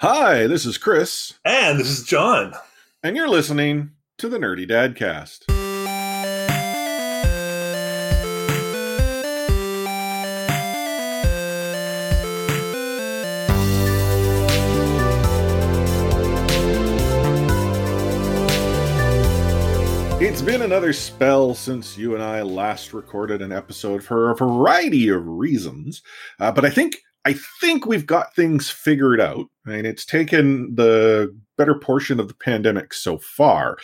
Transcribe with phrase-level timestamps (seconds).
[0.00, 2.54] Hi, this is Chris, And this is John.
[3.02, 5.44] and you're listening to the Nerdy Dadcast.
[20.20, 25.08] It's been another spell since you and I last recorded an episode for a variety
[25.10, 26.02] of reasons,
[26.40, 26.96] uh, but I think
[27.28, 29.48] I think we've got things figured out.
[29.66, 33.76] Mean, it's taken the better portion of the pandemic so far,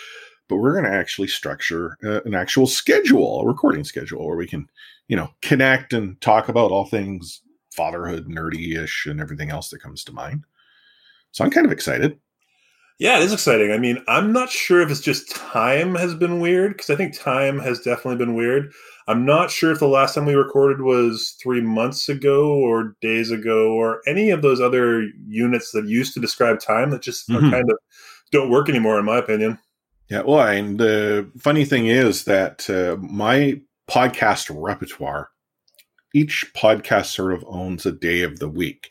[0.49, 4.47] but we're going to actually structure uh, an actual schedule, a recording schedule, where we
[4.47, 4.67] can,
[5.09, 10.05] you know, connect and talk about all things fatherhood, nerdy-ish, and everything else that comes
[10.05, 10.45] to mind.
[11.33, 12.19] So I'm kind of excited.
[12.99, 13.73] Yeah, it is exciting.
[13.73, 17.19] I mean, I'm not sure if it's just time has been weird because I think
[17.19, 18.73] time has definitely been weird.
[19.09, 23.31] I'm not sure if the last time we recorded was three months ago or days
[23.33, 27.51] ago or any of those other units that used to describe time that just Mhm.
[27.51, 27.79] kind of
[28.31, 29.59] don't work anymore, in my opinion.
[30.09, 35.31] Yeah, well, and the funny thing is that uh, my podcast repertoire,
[36.15, 38.89] each podcast sort of owns a day of the week.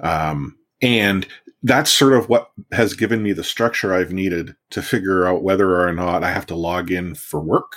[0.00, 1.26] Um, and
[1.62, 5.80] that's sort of what has given me the structure I've needed to figure out whether
[5.80, 7.72] or not I have to log in for work.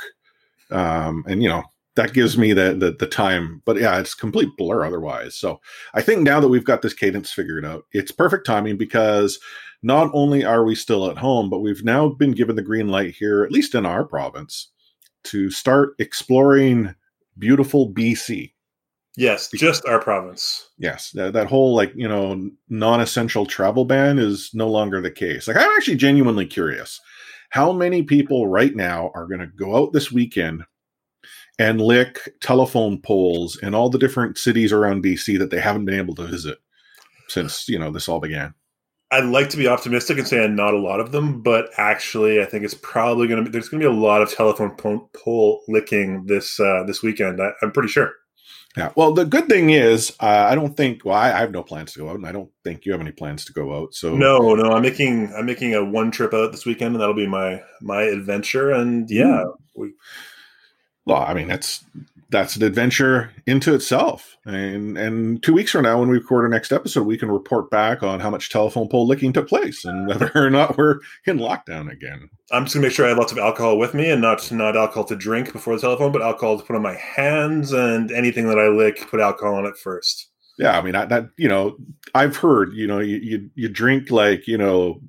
[0.70, 1.64] Um, and, you know,
[1.96, 5.59] that gives me the, the the time but yeah it's complete blur otherwise so
[5.94, 9.40] i think now that we've got this cadence figured out it's perfect timing because
[9.84, 13.16] not only are we still at home, but we've now been given the green light
[13.16, 14.68] here, at least in our province,
[15.24, 16.96] to start exploring
[17.38, 18.54] beautiful BC.
[19.17, 20.70] Yes, just our province.
[20.78, 25.12] Yes, that, that whole like, you know, non essential travel ban is no longer the
[25.12, 25.48] case.
[25.48, 27.00] Like, I'm actually genuinely curious
[27.50, 30.64] how many people right now are going to go out this weekend
[31.59, 36.00] and lick telephone poles in all the different cities around BC that they haven't been
[36.00, 36.59] able to visit
[37.28, 38.53] since, you know, this all began.
[39.12, 42.46] I'd like to be optimistic and say not a lot of them, but actually, I
[42.46, 43.52] think it's probably going to be.
[43.52, 44.72] There's going to be a lot of telephone
[45.14, 47.41] pole licking this uh, this weekend.
[47.41, 48.14] I, I'm pretty sure.
[48.78, 48.92] Yeah.
[48.96, 51.04] Well, the good thing is, uh, I don't think.
[51.04, 53.02] Well, I, I have no plans to go out, and I don't think you have
[53.02, 53.94] any plans to go out.
[53.94, 57.14] So No, no, I'm making I'm making a one trip out this weekend, and that'll
[57.14, 58.72] be my my adventure.
[58.72, 59.44] And yeah,
[59.76, 59.94] we,
[61.06, 61.84] Well, I mean, that's
[62.31, 64.38] that's an adventure into itself.
[64.46, 67.69] And and two weeks from now, when we record our next episode, we can report
[67.69, 71.38] back on how much telephone pole licking took place and whether or not we're in
[71.38, 72.30] lockdown again.
[72.52, 74.75] I'm just gonna make sure I have lots of alcohol with me, and not not
[74.75, 78.47] alcohol to drink before the telephone, but alcohol to put on my hands, and anything
[78.47, 80.30] that I lick, put alcohol on it first.
[80.58, 81.78] Yeah, I mean, I, that you know,
[82.16, 85.02] I've heard you know, you you, you drink like you know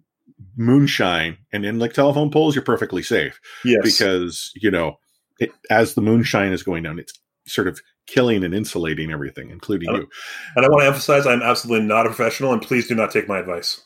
[0.56, 3.40] moonshine and in like telephone poles, you're perfectly safe.
[3.64, 4.98] Yes, because you know
[5.42, 9.88] it, as the moonshine is going down it's sort of killing and insulating everything including
[9.90, 9.96] Oh.
[9.96, 10.08] you
[10.56, 13.28] and I want to emphasize I'm absolutely not a professional, and please do not take
[13.28, 13.80] my advice.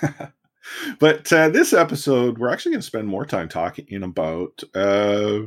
[0.98, 5.40] but uh, this episode we're actually going to spend more time talking about uh,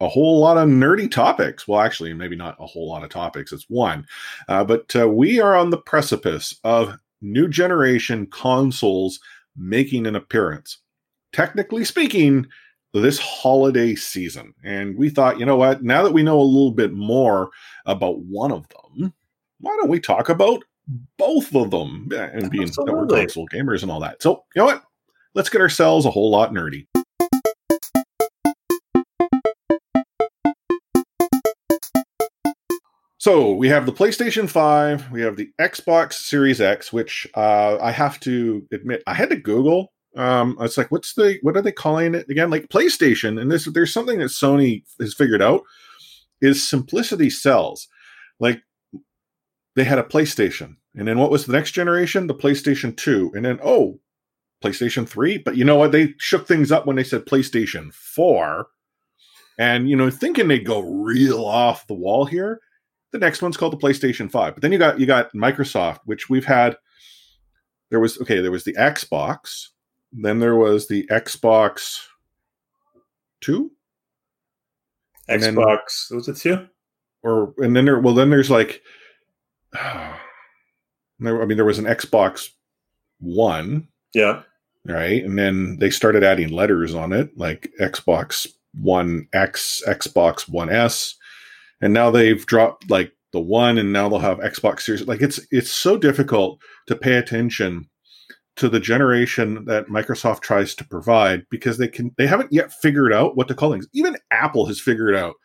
[0.00, 3.52] a whole lot of nerdy topics well actually maybe not a whole lot of topics
[3.52, 4.06] it's one
[4.48, 9.20] uh, but uh, we are on the precipice of new generation consoles
[9.56, 10.78] making an appearance
[11.32, 12.46] technically speaking
[13.00, 14.54] this holiday season.
[14.62, 17.50] And we thought, you know what, now that we know a little bit more
[17.86, 19.14] about one of them,
[19.60, 20.62] why don't we talk about
[21.16, 24.22] both of them and being that we're console gamers and all that.
[24.22, 24.82] So, you know what?
[25.34, 26.86] Let's get ourselves a whole lot nerdy.
[33.16, 37.92] So we have the PlayStation 5, we have the Xbox Series X, which uh, I
[37.92, 41.72] have to admit, I had to Google um it's like what's the what are they
[41.72, 42.50] calling it again?
[42.50, 45.62] Like playstation and this there's something that sony has figured out
[46.40, 47.88] is simplicity sells.
[48.40, 48.62] Like
[49.74, 52.26] they had a playstation and then what was the next generation?
[52.26, 53.98] The playstation 2 and then oh
[54.62, 55.92] playstation 3 but you know what?
[55.92, 58.66] They shook things up when they said playstation 4
[59.58, 62.60] and you know thinking they'd go real off the wall here
[63.12, 66.28] the next one's called the playstation 5 but then you got you got microsoft which
[66.28, 66.76] we've had
[67.90, 69.68] there was okay there was the xbox
[70.12, 71.98] then there was the Xbox
[73.40, 73.72] Two,
[75.28, 76.68] And then- Xbox, was it two?
[77.24, 78.82] or and then there well then there's like,
[79.72, 82.48] there, I mean there was an Xbox
[83.20, 84.42] One, Yeah,
[84.84, 85.24] right?
[85.24, 88.46] And then they started adding letters on it, like Xbox
[88.80, 91.14] One X, Xbox One S,
[91.80, 95.06] and now they've dropped like the one, and now they'll have Xbox Series.
[95.06, 97.88] Like it's it's so difficult to pay attention
[98.56, 103.12] to the generation that Microsoft tries to provide because they can they haven't yet figured
[103.12, 103.88] out what to call things.
[103.92, 105.36] Even Apple has figured out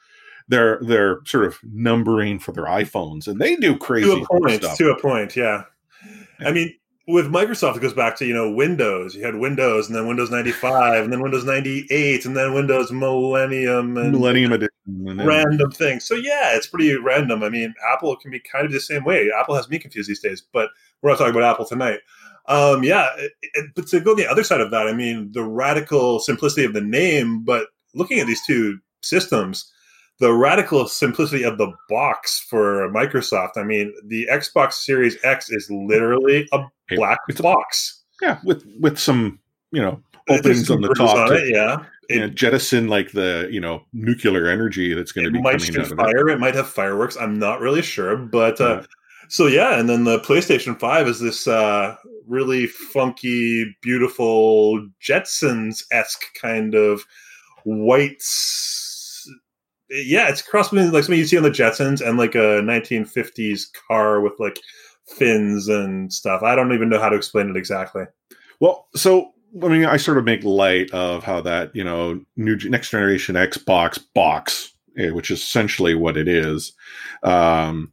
[0.47, 4.63] their their sort of numbering for their iPhones, and they do crazy to a point.
[4.63, 4.77] stuff.
[4.77, 5.63] To a point, yeah.
[6.39, 6.73] I mean,
[7.07, 9.15] with Microsoft, it goes back to you know Windows.
[9.15, 12.53] You had Windows, and then Windows ninety five, and then Windows ninety eight, and then
[12.53, 16.05] Windows Millennium, and Millennium Edition, random things.
[16.05, 17.43] So yeah, it's pretty random.
[17.43, 19.29] I mean, Apple can be kind of the same way.
[19.37, 20.69] Apple has me confused these days, but
[21.01, 21.99] we're not talking about Apple tonight.
[22.47, 25.43] Um, yeah, it, it, but to go the other side of that, I mean, the
[25.43, 29.71] radical simplicity of the name, but looking at these two systems,
[30.19, 33.51] the radical simplicity of the box for Microsoft.
[33.57, 38.03] I mean, the Xbox Series X is literally a black it's box.
[38.21, 39.39] yeah, with with some
[39.71, 41.15] you know openings on the top.
[41.17, 41.83] On to, it, yeah.
[42.09, 45.81] you know, jettison like the you know nuclear energy that's going to be might coming
[45.81, 45.97] out of it.
[45.97, 46.29] fire.
[46.29, 47.17] It might have fireworks.
[47.17, 48.85] I'm not really sure, but uh, Yeah.
[49.29, 49.79] So yeah.
[49.79, 51.95] And then the PlayStation Five is this uh,
[52.27, 57.03] really funky, beautiful Jetsons esque kind of
[57.63, 58.21] white.
[59.89, 63.67] Yeah, it's cross between like something you see on the Jetsons and like a 1950s
[63.87, 64.59] car with like
[65.07, 66.43] fins and stuff.
[66.43, 68.03] I don't even know how to explain it exactly.
[68.59, 69.31] Well, so
[69.63, 73.35] I mean, I sort of make light of how that you know new next generation
[73.35, 76.73] Xbox box, eh, which is essentially what it is,
[77.23, 77.91] um,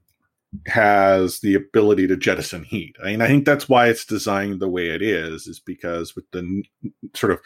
[0.67, 2.97] has the ability to jettison heat.
[3.03, 6.31] I mean, I think that's why it's designed the way it is, is because with
[6.33, 6.62] the n-
[7.15, 7.41] sort of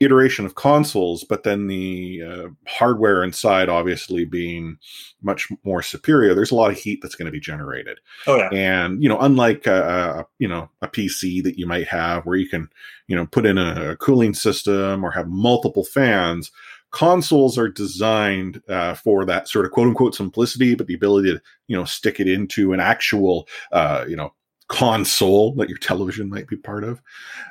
[0.00, 4.78] iteration of consoles, but then the uh, hardware inside obviously being
[5.22, 8.48] much more superior, there's a lot of heat that's going to be generated Oh yeah,
[8.52, 12.36] and you know unlike a, a you know a pc that you might have where
[12.36, 12.68] you can
[13.06, 16.50] you know put in a, cooling system or have multiple fans
[16.90, 21.40] consoles are designed uh, for that sort of quote unquote simplicity but the ability to
[21.66, 24.32] you know stick it into an actual uh, you know
[24.68, 27.00] console that your television might be part of.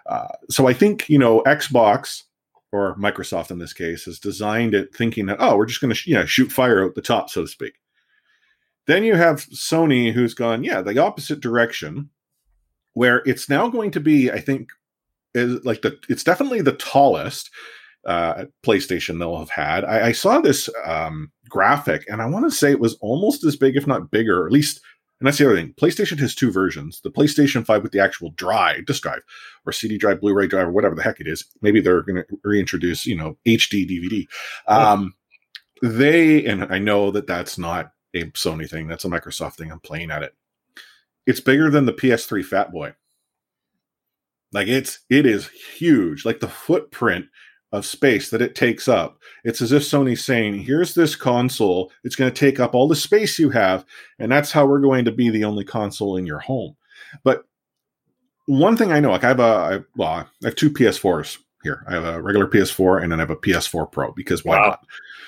[0.05, 2.23] Uh, so i think you know xbox
[2.71, 5.95] or microsoft in this case has designed it thinking that oh we're just going to
[5.95, 7.73] sh- you know shoot fire out the top so to speak.
[8.87, 12.09] Then you have Sony who's gone, yeah, the opposite direction,
[12.93, 14.69] where it's now going to be, I think,
[15.35, 17.51] is like the it's definitely the tallest
[18.07, 19.83] uh, PlayStation they'll have had.
[19.83, 23.55] I, I saw this um, graphic, and I want to say it was almost as
[23.55, 24.81] big, if not bigger, at least.
[25.19, 25.73] And that's the other thing.
[25.73, 29.23] PlayStation has two versions: the PlayStation Five with the actual drive, disk drive,
[29.65, 31.45] or CD drive, Blu-ray drive, or whatever the heck it is.
[31.61, 34.27] Maybe they're going to reintroduce, you know, HD DVD.
[34.67, 35.13] Um,
[35.81, 38.87] they and I know that that's not a Sony thing.
[38.87, 39.71] That's a Microsoft thing.
[39.71, 40.33] I'm playing at it.
[41.25, 42.93] It's bigger than the PS3 Fat Boy.
[44.53, 46.25] Like it's it is huge.
[46.25, 47.25] Like the footprint
[47.71, 49.19] of space that it takes up.
[49.43, 51.91] It's as if Sony's saying, "Here's this console.
[52.03, 53.85] It's going to take up all the space you have,
[54.19, 56.75] and that's how we're going to be the only console in your home."
[57.23, 57.43] But
[58.45, 61.83] one thing I know, like I have a I, well, I have two PS4s here.
[61.87, 64.79] I have a regular PS4 and then I have a PS4 Pro because why Wow.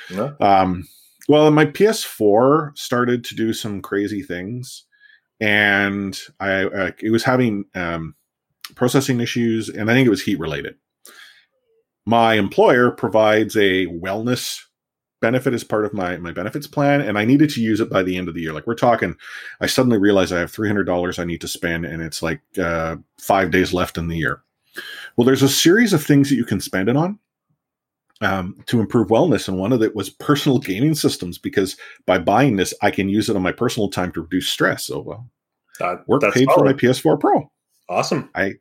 [0.10, 0.40] not?
[0.40, 0.60] Yeah.
[0.62, 0.88] Um,
[1.28, 4.86] well, my PS4 started to do some crazy things,
[5.40, 8.16] and I uh, it was having um,
[8.76, 10.76] processing issues, and I think it was heat related.
[12.10, 14.64] My employer provides a wellness
[15.22, 18.02] benefit as part of my my benefits plan, and I needed to use it by
[18.02, 18.52] the end of the year.
[18.52, 19.16] Like we're talking,
[19.62, 22.42] I suddenly realized I have three hundred dollars I need to spend, and it's like
[22.58, 24.42] uh, five days left in the year.
[25.16, 27.20] Well, there's a series of things that you can spend it on
[28.22, 31.78] um, to improve wellness, and one of it was personal gaming systems because
[32.08, 34.86] by buying this, I can use it on my personal time to reduce stress.
[34.86, 35.30] So, well,
[35.80, 36.74] That- work that's paid for my.
[36.74, 37.52] PS4 Pro.
[37.88, 38.32] awesome.
[38.34, 38.54] i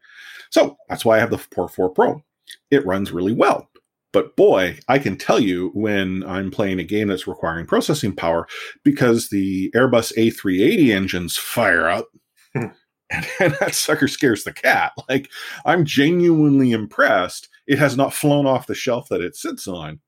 [0.50, 2.22] So that's why I have the 4 4 Pro.
[2.70, 3.68] It runs really well.
[4.12, 8.46] But boy, I can tell you when I'm playing a game that's requiring processing power
[8.82, 12.08] because the Airbus A380 engines fire up.
[12.54, 12.68] Hmm.
[13.10, 14.92] And, and that sucker scares the cat.
[15.06, 15.30] Like,
[15.66, 17.50] I'm genuinely impressed.
[17.66, 20.00] It has not flown off the shelf that it sits on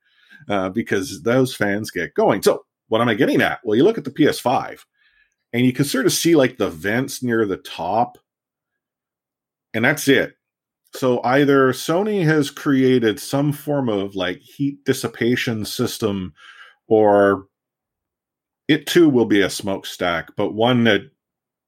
[0.48, 2.40] uh, because those fans get going.
[2.40, 3.60] So, what am I getting at?
[3.62, 4.80] Well, you look at the PS5
[5.52, 8.16] and you can sort of see like the vents near the top
[9.74, 10.36] and that's it.
[10.94, 16.34] So either Sony has created some form of like heat dissipation system,
[16.88, 17.46] or
[18.68, 21.02] it too will be a smokestack, but one that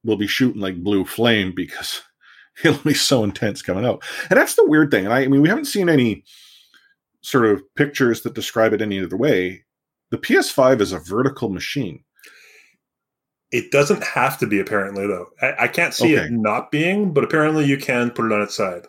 [0.03, 2.01] will be shooting like blue flame because
[2.63, 4.03] it'll be so intense coming out.
[4.29, 5.05] And that's the weird thing.
[5.05, 6.23] And I, I mean, we haven't seen any
[7.21, 9.63] sort of pictures that describe it any other way.
[10.11, 12.03] The PS5 is a vertical machine.
[13.51, 15.27] It doesn't have to be apparently though.
[15.41, 16.25] I, I can't see Okay.
[16.25, 18.87] it not being, but apparently you can put it on its side.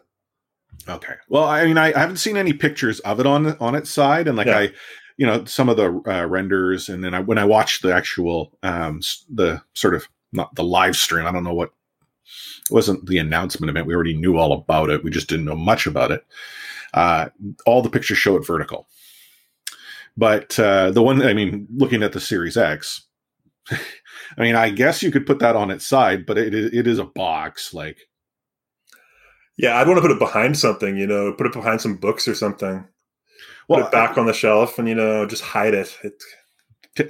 [0.89, 1.15] Okay.
[1.29, 4.29] Well, I mean, I, I haven't seen any pictures of it on on its side,
[4.29, 4.59] and like Yeah.
[4.59, 4.73] I,
[5.17, 8.57] you know, some of the uh, renders, and then I, when I watched the actual,
[8.63, 9.01] um,
[9.33, 11.71] the sort of not the live stream, I don't know what
[12.69, 13.87] it wasn't the announcement event.
[13.87, 15.05] We already knew all about it.
[15.05, 16.25] We just didn't know much about it.
[16.93, 17.29] Uh,
[17.67, 18.89] all the pictures show it vertical,
[20.17, 23.03] but uh, the one, I mean, looking at the Series X.
[23.71, 26.99] I mean, I guess you could put that on its side, but it it is
[26.99, 27.73] a box.
[27.73, 27.99] Like,
[29.57, 32.27] Yeah, I'd want to put it behind something, you know, put it behind some books
[32.27, 32.87] or something.
[33.69, 35.97] Well, put it back I, on the shelf and you know just hide it.
[36.03, 36.15] it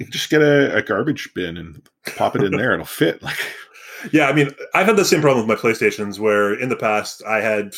[0.09, 2.73] just get a, a, garbage bin and pop it in there.
[2.73, 3.21] It'll fit.
[3.21, 3.37] Like,
[4.11, 7.23] yeah, I mean, I've had the same problem with my PlayStations, where in the past
[7.27, 7.73] I had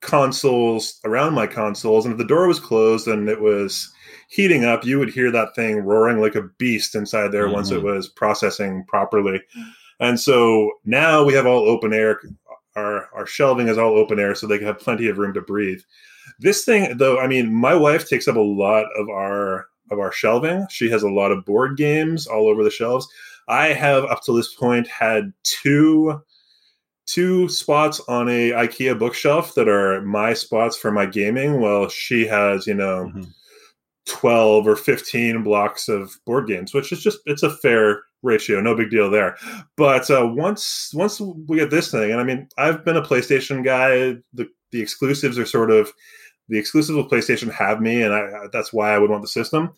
[0.00, 3.90] consoles around my consoles, and if the door was closed and it was
[4.28, 7.54] heating up, you would hear that thing roaring like a beast inside there mm-hmm.
[7.54, 7.86] once it mm-hmm.
[7.86, 9.40] was processing properly.
[9.98, 12.20] And so now we have all open air.
[12.76, 15.40] Our our shelving is all open air, so they can have plenty of room to
[15.40, 15.80] breathe.
[16.38, 20.12] This thing, though, I mean, my wife takes up a lot of our of our
[20.12, 20.66] shelving.
[20.70, 23.08] She has a lot of board games all over the shelves.
[23.48, 26.20] I have up to this point had two
[27.06, 31.60] two spots on a IKEA bookshelf that are my spots for my gaming.
[31.60, 33.22] Well, she has, you know, mm-hmm.
[34.06, 38.74] 12 or 15 blocks of board games, which is just it's a fair ratio, no
[38.74, 39.36] big deal there.
[39.76, 43.64] But uh, once once we get this thing, and I mean, I've been a PlayStation
[43.64, 44.20] guy.
[44.32, 45.92] The the exclusives are sort of
[46.48, 49.74] the exclusives of PlayStation have me, and I, that's why I would want the system.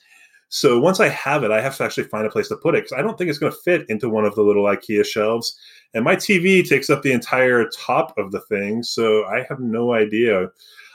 [0.51, 2.85] So once I have it, I have to actually find a place to put it
[2.85, 5.59] because I don't think it's going to fit into one of the little IKEA shelves.
[5.93, 9.93] And my TV takes up the entire top of the thing, so I have no
[9.93, 10.49] idea.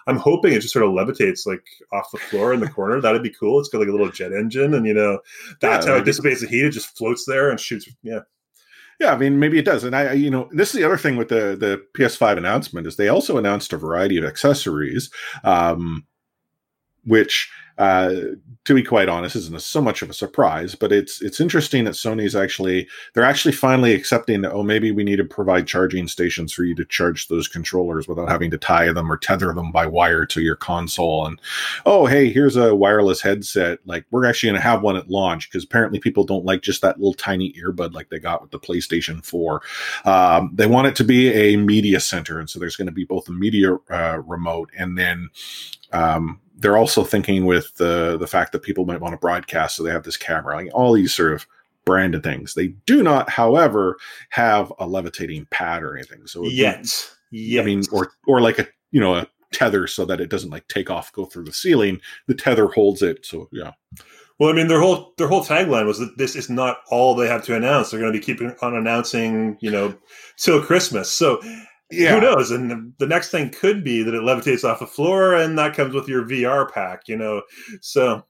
[0.08, 3.00] I'm hoping it just sort of levitates like off the floor in the corner.
[3.02, 3.60] That'd be cool.
[3.60, 5.20] It's got like a little jet engine, and you know
[5.62, 6.66] that's yeah, how it dissipates the heat.
[6.66, 7.90] It just floats there and shoots.
[8.02, 8.20] Yeah,
[9.00, 9.84] yeah, I mean, maybe it does.
[9.84, 12.96] And I, you know, this is the other thing with the the PS5 announcement is
[12.96, 15.10] they also announced a variety of accessories,
[15.44, 16.06] um,
[17.06, 18.14] which uh,
[18.66, 21.96] to be quite honest, isn't so much of a surprise, but it's it's interesting that
[21.96, 26.54] Sony's actually they're actually finally accepting that oh maybe we need to provide charging stations
[26.54, 29.86] for you to charge those controllers without having to tie them or tether them by
[29.86, 31.42] wire to your console and
[31.86, 35.50] oh hey here's a wireless headset like we're actually going to have one at launch
[35.50, 38.60] because apparently people don't like just that little tiny earbud like they got with the
[38.60, 39.62] PlayStation 4.
[40.06, 43.04] Um, they want it to be a media center and so there's going to be
[43.04, 45.30] both a media uh, remote and then
[45.94, 49.84] um, they're also thinking with the the fact that people might want to broadcast, so
[49.84, 51.48] they have this camera, like all these sort of
[51.86, 52.54] branded things.
[52.54, 53.98] They do not, however,
[54.30, 56.26] have a levitating pad or anything.
[56.28, 56.88] So yet,
[57.32, 60.50] yeah, I mean, or or like a you know a tether so that it doesn't
[60.50, 62.00] like take off, go through the ceiling.
[62.28, 63.26] The tether holds it.
[63.26, 63.74] So yeah.
[64.40, 67.28] Well, I mean, their whole their whole tagline was that this is not all they
[67.28, 67.92] have to announce.
[67.92, 69.96] They're going to be keeping on announcing, you know,
[70.38, 71.12] till Christmas.
[71.12, 71.42] So
[71.94, 72.16] yeah.
[72.16, 72.52] who knows?
[72.52, 75.94] And the next thing could be that it levitates off the floor, and that comes
[75.94, 77.08] with your VR pack.
[77.08, 77.42] You know,
[77.82, 78.24] so.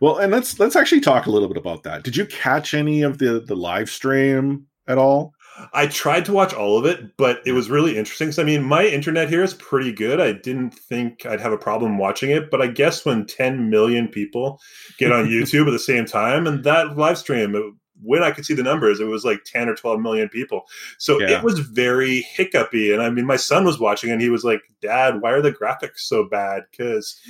[0.00, 2.02] Well, and let's let's actually talk a little bit about that.
[2.02, 5.32] Did you catch any of the the live stream at all?
[5.72, 8.32] I tried to watch all of it, but it was really interesting.
[8.32, 10.20] So, I mean, my internet here is pretty good.
[10.20, 14.08] I didn't think I'd have a problem watching it, but I guess when 10 million
[14.08, 14.60] people
[14.98, 17.64] get on YouTube at the same time, and that live stream, it,
[18.02, 20.66] when I could see the numbers, it was like 10 or 12 million people.
[20.98, 21.38] So yeah.
[21.38, 22.92] it was very hiccupy.
[22.92, 25.52] And I mean, my son was watching and he was like, Dad, why are the
[25.52, 26.64] graphics so bad?
[26.70, 27.20] Because,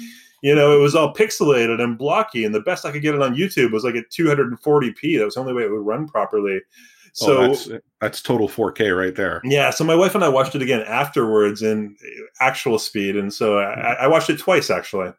[0.43, 2.45] you know, it was all pixelated and blocky.
[2.45, 5.19] And the best I could get it on YouTube was like at 240p.
[5.19, 6.61] That was the only way it would run properly.
[6.61, 7.71] Oh, so oh, that's,
[8.01, 9.41] that's, total 4K right there.
[9.45, 9.71] Yeah.
[9.71, 11.97] So my wife and I watched it again afterwards in
[12.41, 13.17] actual speed.
[13.17, 14.05] And so I, hmm.
[14.05, 15.13] I watched it twice actually.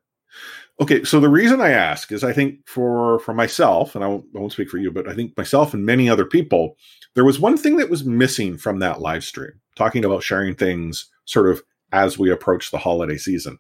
[0.82, 4.26] Okay, so the reason I ask is I think for for myself, and I won't,
[4.36, 6.78] I won't speak for you, but I think myself and many other people,
[7.16, 11.10] there was one thing that was missing from that live stream, talking about sharing things
[11.26, 13.60] sort of as we approach the holiday season.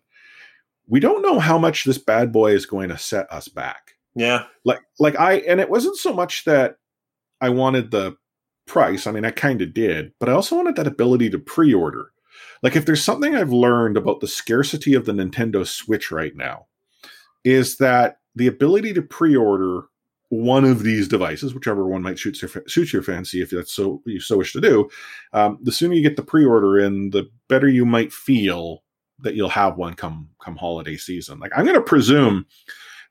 [0.88, 3.95] We don't know how much this bad boy is going to set us back.
[4.15, 4.45] Yeah.
[4.63, 6.77] Like like I and it wasn't so much that
[7.41, 8.15] I wanted the
[8.65, 9.07] price.
[9.07, 12.11] I mean, I kind of did, but I also wanted that ability to pre-order.
[12.63, 16.67] Like if there's something I've learned about the scarcity of the Nintendo Switch right now,
[17.43, 19.84] is that the ability to pre-order
[20.29, 24.01] one of these devices, whichever one might suit your, suit your fancy, if that's so
[24.05, 24.89] you so wish to do,
[25.34, 28.84] um, the sooner you get the pre-order in, the better you might feel
[29.22, 31.39] that you'll have one come come holiday season.
[31.39, 32.46] Like I'm going to presume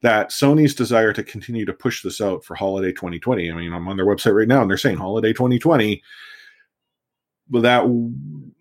[0.03, 3.51] that Sony's desire to continue to push this out for holiday 2020.
[3.51, 6.03] I mean, I'm on their website right now, and they're saying holiday 2020.
[7.51, 7.85] But that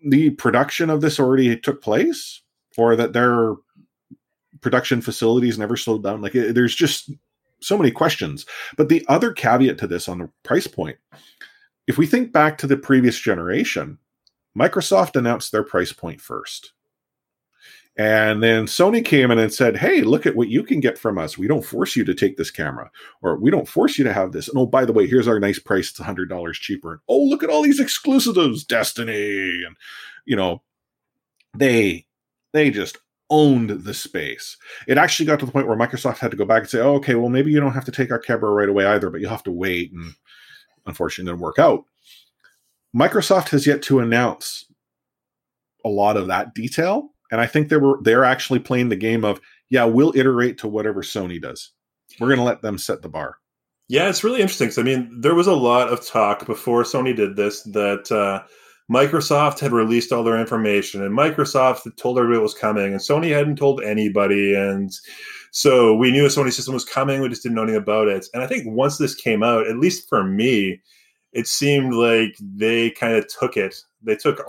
[0.04, 2.42] the production of this already took place,
[2.76, 3.54] or that they're
[4.60, 6.20] production facilities never slowed down.
[6.20, 7.10] Like it, there's just
[7.60, 8.46] so many questions.
[8.76, 10.98] But the other caveat to this on the price point,
[11.86, 13.98] if we think back to the previous generation,
[14.56, 16.72] Microsoft announced their price point first.
[17.96, 21.18] And then Sony came in and said, Hey, look at what you can get from
[21.18, 21.36] us.
[21.36, 24.30] We don't force you to take this camera, or we don't force you to have
[24.30, 24.48] this.
[24.48, 25.90] And oh, by the way, here's our nice price.
[25.90, 26.92] It's $100 cheaper.
[26.92, 29.64] And oh, look at all these exclusives, Destiny.
[29.66, 29.76] And,
[30.24, 30.62] you know,
[31.56, 32.06] they,
[32.52, 32.98] they just
[33.30, 34.56] owned the space.
[34.86, 36.94] It actually got to the point where Microsoft had to go back and say, oh,
[36.94, 39.30] okay, well, maybe you don't have to take our camera right away either, but you'll
[39.30, 39.92] have to wait.
[39.92, 40.14] And
[40.86, 41.84] unfortunately, didn't work out.
[42.96, 44.64] Microsoft has yet to announce
[45.84, 47.10] a lot of that detail.
[47.30, 50.68] And I think they were they're actually playing the game of yeah, we'll iterate to
[50.68, 51.72] whatever Sony does.
[52.18, 53.36] We're going to let them set the bar.
[53.88, 54.70] Yeah, it's really interesting.
[54.78, 58.46] I mean, there was a lot of talk before Sony did this that uh,
[58.90, 63.00] Microsoft had released all their information, and Microsoft had told everybody it was coming, and
[63.00, 64.90] Sony hadn't told anybody, and
[65.50, 67.20] so we knew a Sony system was coming.
[67.20, 68.26] We just didn't know anything about it.
[68.32, 70.80] And I think once this came out, at least for me,
[71.32, 73.74] it seemed like they kind of took it.
[74.02, 74.42] They took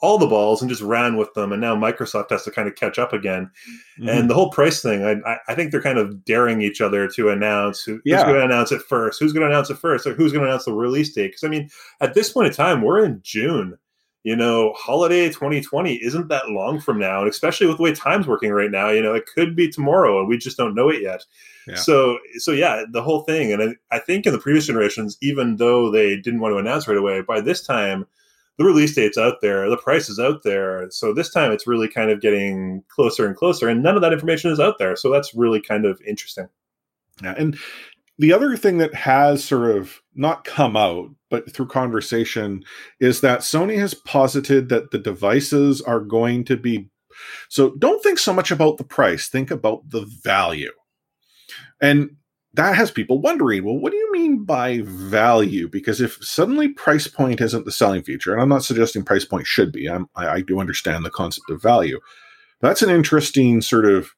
[0.00, 1.52] all the balls and just ran with them.
[1.52, 3.50] And now Microsoft has to kind of catch up again.
[3.98, 4.08] Mm-hmm.
[4.08, 7.30] And the whole price thing, I, I, think they're kind of daring each other to
[7.30, 8.16] announce who, yeah.
[8.16, 10.44] who's going to announce it first, who's going to announce it first, or who's going
[10.44, 11.28] to announce the release date.
[11.28, 11.68] Because I mean,
[12.00, 13.76] at this point in time, we're in June.
[14.24, 18.26] You know, holiday 2020 isn't that long from now, and especially with the way time's
[18.26, 21.00] working right now, you know, it could be tomorrow, and we just don't know it
[21.00, 21.24] yet.
[21.66, 21.76] Yeah.
[21.76, 25.56] So, so yeah, the whole thing, and I, I think in the previous generations, even
[25.56, 28.06] though they didn't want to announce right away, by this time
[28.58, 30.90] the release date's out there, the price is out there.
[30.90, 34.12] So this time it's really kind of getting closer and closer, and none of that
[34.12, 34.96] information is out there.
[34.96, 36.48] So that's really kind of interesting.
[37.22, 37.58] Yeah, and
[38.18, 42.64] the other thing that has sort of not come out, but through conversation,
[43.00, 46.90] is that Sony has posited that the devices are going to be.
[47.48, 50.72] So don't think so much about the price, think about the value.
[51.80, 52.16] And
[52.58, 55.68] that has people wondering, well, what do you mean by value?
[55.68, 59.46] Because if suddenly price point isn't the selling feature, and I'm not suggesting price point
[59.46, 62.00] should be, I, I do understand the concept of value.
[62.60, 64.10] That's an interesting sort of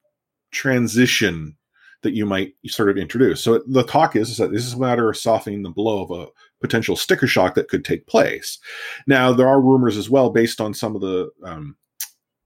[0.53, 1.59] transition
[2.01, 3.45] that you might sort of introduce.
[3.45, 6.11] So the talk is, is that this is a matter of softening the blow of
[6.11, 6.29] a
[6.63, 8.59] potential sticker shock that could take place.
[9.07, 11.77] Now there are rumors as well, based on some of the um,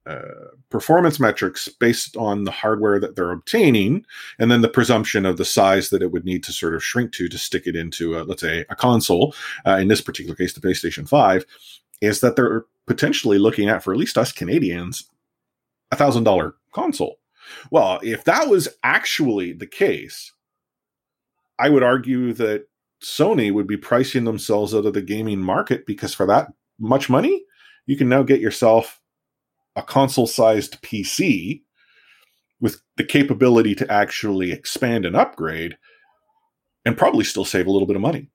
[0.07, 4.05] uh, performance metrics based on the hardware that they're obtaining,
[4.39, 7.13] and then the presumption of the size that it would need to sort of shrink
[7.13, 9.35] to to stick it into, a, let's say, a console.
[9.67, 11.47] Uh, in this particular case, the PlayStation Five,
[12.01, 15.05] is that they're potentially looking at for at least us Canadians,
[15.91, 17.17] a thousand dollar console.
[17.71, 20.33] Well, if that was actually the case,
[21.59, 22.67] I would argue that
[23.03, 27.45] Sony would be pricing themselves out of the gaming market because for that much money,
[27.87, 29.01] you can now get yourself
[29.77, 31.63] a console sized PC
[32.61, 35.77] with the capability to actually expand and upgrade
[36.85, 38.29] and probably still save a little bit of money.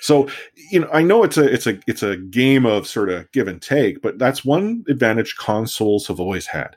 [0.00, 0.28] So,
[0.70, 3.48] you know, I know it's a it's a it's a game of sort of give
[3.48, 6.76] and take, but that's one advantage consoles have always had.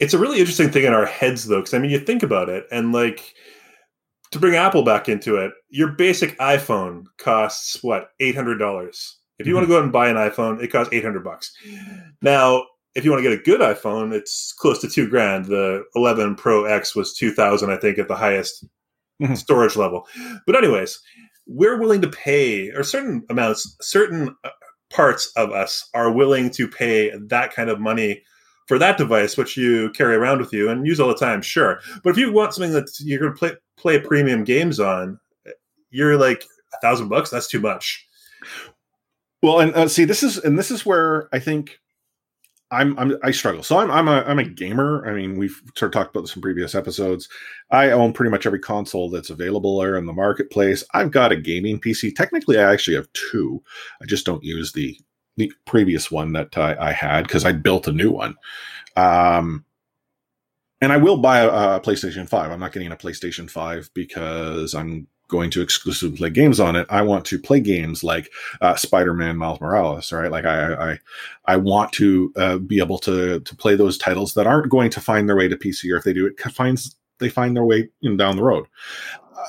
[0.00, 2.50] It's a really interesting thing in our heads though, because I mean you think about
[2.50, 3.34] it and like
[4.32, 9.16] to bring Apple back into it, your basic iPhone costs what, eight hundred dollars.
[9.38, 9.60] If you mm-hmm.
[9.60, 11.54] want to go out and buy an iPhone, it costs eight hundred bucks.
[12.20, 15.46] Now, if you want to get a good iPhone, it's close to two grand.
[15.46, 18.64] The 11 Pro X was 2000, I think, at the highest
[19.22, 19.34] mm-hmm.
[19.34, 20.06] storage level.
[20.46, 21.00] But, anyways,
[21.46, 24.50] we're willing to pay, or certain amounts, certain uh,
[24.90, 28.22] parts of us are willing to pay that kind of money
[28.66, 31.80] for that device, which you carry around with you and use all the time, sure.
[32.04, 35.18] But if you want something that you're going to play, play premium games on,
[35.90, 37.30] you're like a thousand bucks.
[37.30, 38.06] That's too much.
[39.42, 41.80] Well, and uh, see, this is and this is where I think
[42.72, 43.62] I'm, I'm I struggle.
[43.62, 45.04] So I'm I'm a I'm a gamer.
[45.08, 47.28] I mean, we've sort of talked about this in previous episodes.
[47.70, 50.84] I own pretty much every console that's available there in the marketplace.
[50.94, 52.14] I've got a gaming PC.
[52.14, 53.62] Technically, I actually have two.
[54.00, 54.98] I just don't use the
[55.36, 58.36] the previous one that I, I had because I built a new one.
[58.96, 59.64] Um,
[60.80, 62.52] and I will buy a, a PlayStation Five.
[62.52, 66.86] I'm not getting a PlayStation Five because I'm going to exclusively play games on it.
[66.90, 70.30] I want to play games like uh, Spider-Man, Miles Morales, right?
[70.30, 70.98] Like I, I,
[71.46, 75.00] I want to uh, be able to to play those titles that aren't going to
[75.00, 77.88] find their way to PC, or if they do, it finds they find their way
[78.00, 78.66] you know, down the road.
[79.34, 79.44] Uh,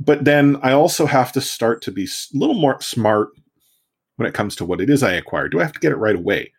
[0.00, 3.28] but then I also have to start to be a little more smart
[4.16, 5.48] when it comes to what it is I acquire.
[5.48, 6.52] Do I have to get it right away?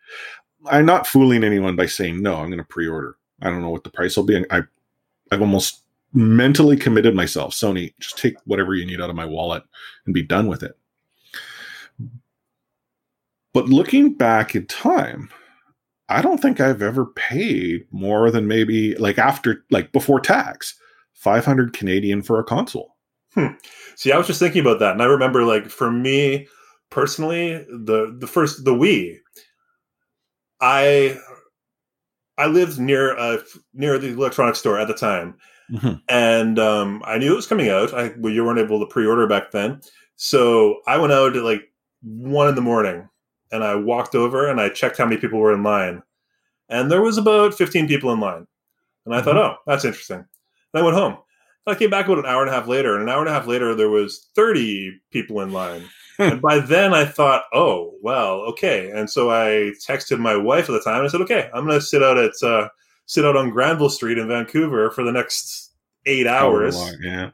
[0.66, 2.36] I'm not fooling anyone by saying no.
[2.36, 3.16] I'm going to pre-order.
[3.40, 4.44] I don't know what the price will be.
[4.50, 4.62] I,
[5.30, 7.52] I've almost mentally committed myself.
[7.52, 9.62] Sony, just take whatever you need out of my wallet
[10.06, 10.76] and be done with it.
[13.52, 15.30] But looking back in time,
[16.08, 20.78] I don't think I've ever paid more than maybe like after like before tax,
[21.14, 22.96] 500 Canadian for a console.
[23.34, 23.54] Hmm.
[23.96, 26.48] See, I was just thinking about that and I remember like for me
[26.90, 29.18] personally, the the first the Wii
[30.60, 31.18] I
[32.36, 33.42] I lived near a
[33.74, 35.36] near the electronics store at the time
[35.72, 35.94] Mm-hmm.
[36.08, 37.92] And um, I knew it was coming out.
[37.92, 39.80] I, well, you weren't able to pre-order back then,
[40.16, 41.62] so I went out at like
[42.02, 43.08] one in the morning,
[43.52, 46.02] and I walked over and I checked how many people were in line,
[46.68, 48.46] and there was about fifteen people in line.
[49.04, 49.24] And I mm-hmm.
[49.24, 50.18] thought, oh, that's interesting.
[50.18, 50.26] And
[50.74, 51.18] I went home.
[51.68, 53.32] I came back about an hour and a half later, and an hour and a
[53.32, 55.84] half later, there was 30 people in line.
[56.18, 58.90] and by then, I thought, oh, well, okay.
[58.90, 60.98] And so I texted my wife at the time.
[60.98, 62.68] And I said, okay, I'm going to sit out at uh,
[63.08, 65.72] sit out on Granville Street in Vancouver for the next
[66.06, 66.76] eight hours.
[67.00, 67.30] yeah.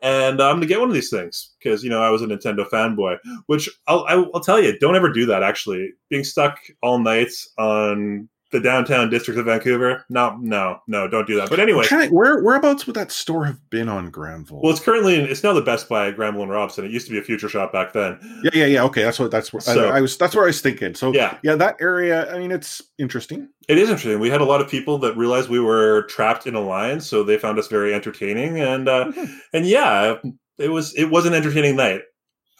[0.00, 2.26] And I'm going to get one of these things because, you know, I was a
[2.26, 5.92] Nintendo fanboy, which I'll, I'll tell you, don't ever do that, actually.
[6.08, 10.04] Being stuck all night on the downtown district of Vancouver.
[10.08, 11.50] No, no, no, don't do that.
[11.50, 14.60] But anyway, where whereabouts would that store have been on Granville?
[14.62, 16.84] Well, it's currently in, it's now the Best Buy at Granville and Robson.
[16.84, 18.18] It used to be a Future Shop back then.
[18.44, 18.84] Yeah, yeah, yeah.
[18.84, 20.16] Okay, that's what that's what so, I, I, was.
[20.16, 20.94] That's where I was thinking.
[20.94, 22.32] So yeah, yeah, that area.
[22.32, 23.48] I mean, it's interesting.
[23.68, 24.18] It is interesting.
[24.18, 27.22] We had a lot of people that realized we were trapped in a line, so
[27.22, 29.32] they found us very entertaining, and uh, mm-hmm.
[29.52, 30.16] and yeah,
[30.56, 32.02] it was it was an entertaining night.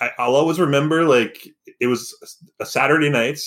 [0.01, 1.49] I, I'll always remember like
[1.81, 2.15] it was
[2.61, 3.41] a Saturday night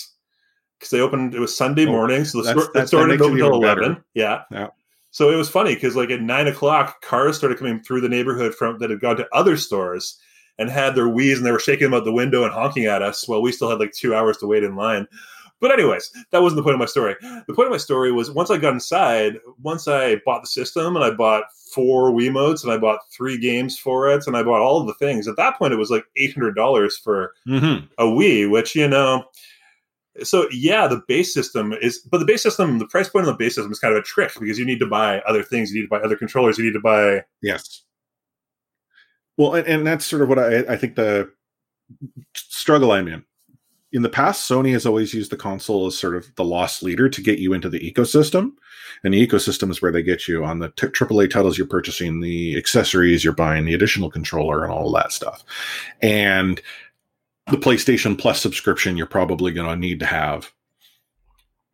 [0.82, 1.32] because they opened.
[1.32, 4.02] It was Sunday oh, morning, so the that's, store, that's, store open until eleven.
[4.14, 4.42] Yeah.
[4.50, 4.68] yeah.
[5.12, 8.52] So it was funny because like at nine o'clock, cars started coming through the neighborhood
[8.52, 10.18] from that had gone to other stores
[10.58, 13.00] and had their Wii's and they were shaking them out the window and honking at
[13.00, 15.06] us while we still had like two hours to wait in line.
[15.60, 17.14] But anyways, that wasn't the point of my story.
[17.20, 20.96] The point of my story was once I got inside, once I bought the system
[20.96, 24.60] and I bought four Wiimotes and I bought three games for it and I bought
[24.60, 25.28] all of the things.
[25.28, 27.86] At that point, it was like eight hundred dollars for mm-hmm.
[27.96, 29.24] a Wii, which you know
[30.22, 33.44] so yeah, the base system is, but the base system, the price point of the
[33.44, 35.80] base system is kind of a trick because you need to buy other things, you
[35.80, 37.24] need to buy other controllers, you need to buy.
[37.40, 37.82] Yes.
[39.36, 41.30] Well, and, and that's sort of what I, I think the
[42.34, 43.24] struggle I'm in.
[43.92, 47.10] In the past, Sony has always used the console as sort of the loss leader
[47.10, 48.52] to get you into the ecosystem.
[49.04, 52.20] And the ecosystem is where they get you on the t- AAA titles you're purchasing,
[52.20, 55.44] the accessories you're buying, the additional controller, and all that stuff.
[56.00, 56.60] And
[57.52, 60.52] the PlayStation Plus subscription you're probably going to need to have.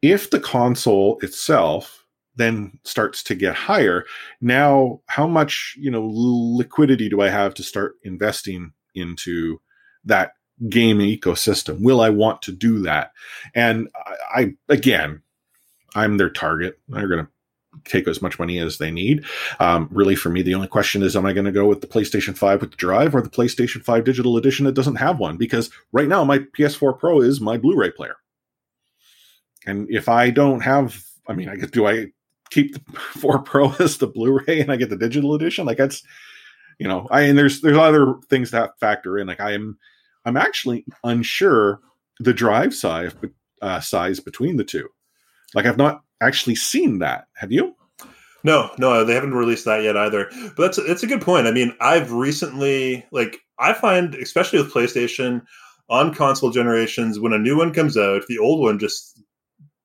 [0.02, 2.04] If the console itself
[2.36, 4.04] then starts to get higher,
[4.40, 9.60] now how much, you know, liquidity do I have to start investing into
[10.04, 10.32] that
[10.68, 11.80] game ecosystem?
[11.80, 13.10] Will I want to do that?
[13.54, 15.22] And I, I again,
[15.94, 16.78] I'm their target.
[16.88, 17.30] They're going to
[17.84, 19.24] take as much money as they need.
[19.60, 21.86] Um, really, for me, the only question is, am I going to go with the
[21.86, 25.36] PlayStation 5 with the drive or the PlayStation 5 digital edition that doesn't have one?
[25.36, 28.16] Because right now, my PS4 Pro is my Blu ray player.
[29.66, 32.06] And if I don't have, I mean, I guess, do I
[32.50, 35.66] keep the 4 Pro as the Blu ray and I get the digital edition?
[35.66, 36.02] Like, that's,
[36.78, 39.26] you know, I, and there's, there's other things that factor in.
[39.26, 39.78] Like, I am,
[40.24, 41.80] I'm actually unsure
[42.20, 43.14] the drive size,
[43.62, 44.88] uh, size between the two.
[45.54, 47.26] Like, I've not actually seen that.
[47.34, 47.74] Have you?
[48.44, 50.30] No, no, they haven't released that yet either.
[50.56, 51.46] But that's that's a good point.
[51.46, 55.42] I mean, I've recently like I find especially with PlayStation
[55.88, 59.20] on console generations when a new one comes out, the old one just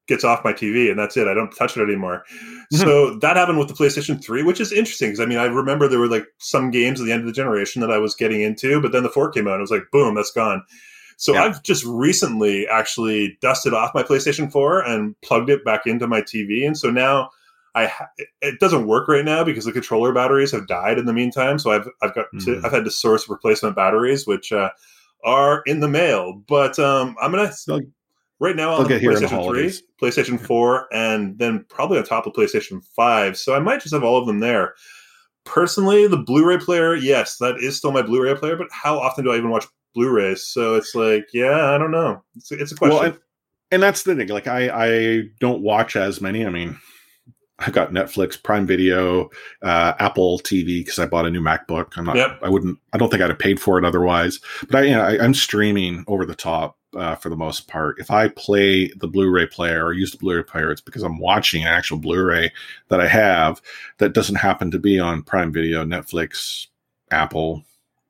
[0.08, 1.28] gets off my TV and that's it.
[1.28, 2.24] I don't touch it anymore.
[2.30, 2.76] Mm-hmm.
[2.78, 5.88] So that happened with the PlayStation 3, which is interesting because I mean, I remember
[5.88, 8.41] there were like some games at the end of the generation that I was getting
[8.41, 10.63] into, but then the 4 came out and it was like, boom, that's gone.
[11.17, 11.43] So yeah.
[11.43, 16.21] I've just recently actually dusted off my PlayStation 4 and plugged it back into my
[16.21, 16.65] TV.
[16.65, 17.30] And so now
[17.76, 18.10] I ha-
[18.41, 21.58] it doesn't work right now because the controller batteries have died in the meantime.
[21.58, 22.65] So I've I've got to, mm-hmm.
[22.65, 24.69] I've had to source replacement batteries, which uh,
[25.23, 26.43] are in the mail.
[26.47, 27.82] But um, I'm gonna they'll,
[28.39, 32.84] right now I'll get PlayStation Three, PlayStation Four, and then probably on top of PlayStation
[32.95, 33.38] Five.
[33.38, 34.76] So I might just have all of them there.
[35.45, 38.56] Personally, the Blu-ray player, yes, that is still my Blu-ray player.
[38.56, 40.43] But how often do I even watch Blu-rays.
[40.43, 42.23] So it's like, yeah, I don't know.
[42.36, 42.97] It's, it's a question.
[42.97, 43.19] Well, and,
[43.71, 44.27] and that's the thing.
[44.27, 46.45] Like, I I don't watch as many.
[46.45, 46.77] I mean,
[47.60, 49.29] I've got Netflix, Prime Video,
[49.62, 51.97] uh, Apple TV because I bought a new MacBook.
[51.97, 52.15] I'm not.
[52.15, 52.39] Yep.
[52.41, 52.79] I wouldn't.
[52.93, 54.39] I don't think I'd have paid for it otherwise.
[54.69, 57.99] But I, you know, I am streaming over the top uh, for the most part.
[57.99, 61.62] If I play the Blu-ray player or use the Blu-ray player, it's because I'm watching
[61.62, 62.51] an actual Blu-ray
[62.89, 63.62] that I have
[63.99, 66.67] that doesn't happen to be on Prime Video, Netflix,
[67.12, 67.63] Apple,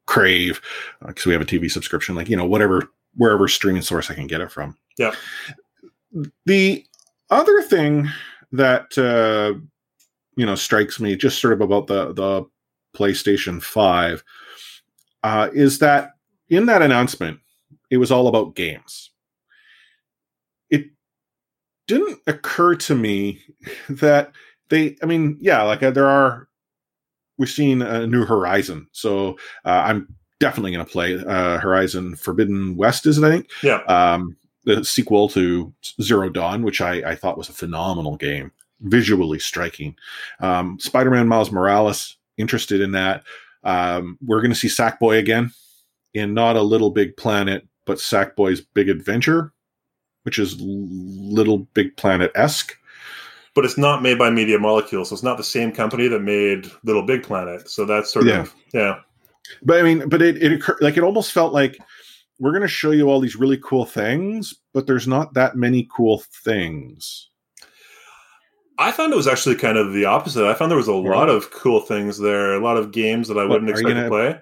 [0.05, 0.61] crave
[1.05, 4.15] because uh, we have a TV subscription, like you know whatever wherever streaming source I
[4.15, 4.77] can get it from.
[4.97, 5.13] Yeah.
[6.45, 6.85] The
[7.29, 8.09] other thing
[8.51, 9.59] that uh,
[10.35, 12.45] you know strikes me just sort of about the the
[12.95, 14.23] PlayStation Five
[15.23, 16.11] uh, is that
[16.49, 17.39] in that announcement
[17.89, 19.11] it was all about games.
[20.69, 20.85] It
[21.87, 23.41] didn't occur to me
[23.89, 24.31] that
[24.69, 26.47] they i mean yeah like uh, there are
[27.37, 32.75] we've seen a new Horizon, so uh, I'm definitely going to play uh, Horizon Forbidden
[32.75, 33.05] West.
[33.05, 33.23] Is it?
[33.23, 33.49] I think.
[33.61, 33.81] Yeah.
[33.83, 39.39] Um, the sequel to Zero Dawn, which I, I thought was a phenomenal game, visually
[39.39, 39.95] striking.
[40.39, 43.23] Um, Spider-Man Miles Morales, interested in that.
[43.63, 45.51] Um, we're going to see Sackboy again
[46.13, 49.51] in not a Little Big Planet, but Sackboy's Big Adventure,
[50.23, 52.77] which is Little Big Planet esque.
[53.55, 56.69] But it's not made by Media Molecule, so it's not the same company that made
[56.83, 57.69] Little Big Planet.
[57.69, 58.41] So that's sort Yeah.
[58.41, 58.95] of yeah.
[59.61, 61.77] But I mean, but it it occur- like it almost felt like
[62.39, 65.87] we're going to show you all these really cool things, but there's not that many
[65.95, 67.29] cool things.
[68.79, 70.45] I found it was actually kind of the opposite.
[70.49, 73.37] I found there was a lot of cool things there, a lot of games that
[73.37, 74.39] I What, wouldn't expect to play.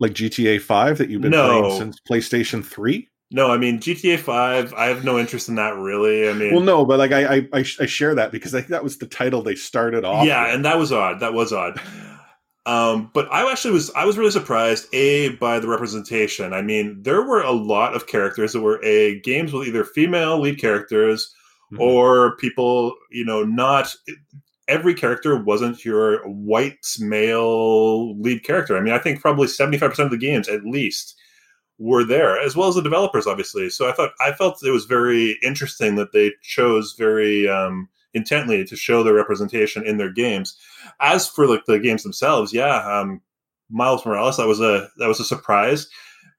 [0.00, 1.60] Like GTA Five that you've been No.
[1.60, 3.08] playing since PlayStation Three.
[3.32, 4.74] No, I mean GTA Five.
[4.74, 6.28] I have no interest in that really.
[6.28, 8.58] I mean, Well, no, but like I, I I sh- I share that because I
[8.58, 10.26] think that was the title they started off.
[10.26, 10.54] yeah, with.
[10.56, 11.20] and that was odd.
[11.20, 11.80] That was odd.
[12.66, 16.52] Um, but I actually was I was really surprised a by the representation.
[16.52, 20.38] I mean, there were a lot of characters that were a games with either female
[20.40, 21.32] lead characters
[21.72, 21.78] Mhm.
[21.80, 23.94] or people, you know, not
[24.68, 28.76] every character wasn't your white male lead character.
[28.76, 31.16] I mean, I think probably 75% of the games at least
[31.80, 33.70] were there, as well as the developers, obviously.
[33.70, 38.64] So I thought I felt it was very interesting that they chose very um, intently
[38.66, 40.56] to show their representation in their games.
[41.00, 43.22] As for like the games themselves, yeah, um,
[43.70, 45.88] Miles Morales that was a that was a surprise.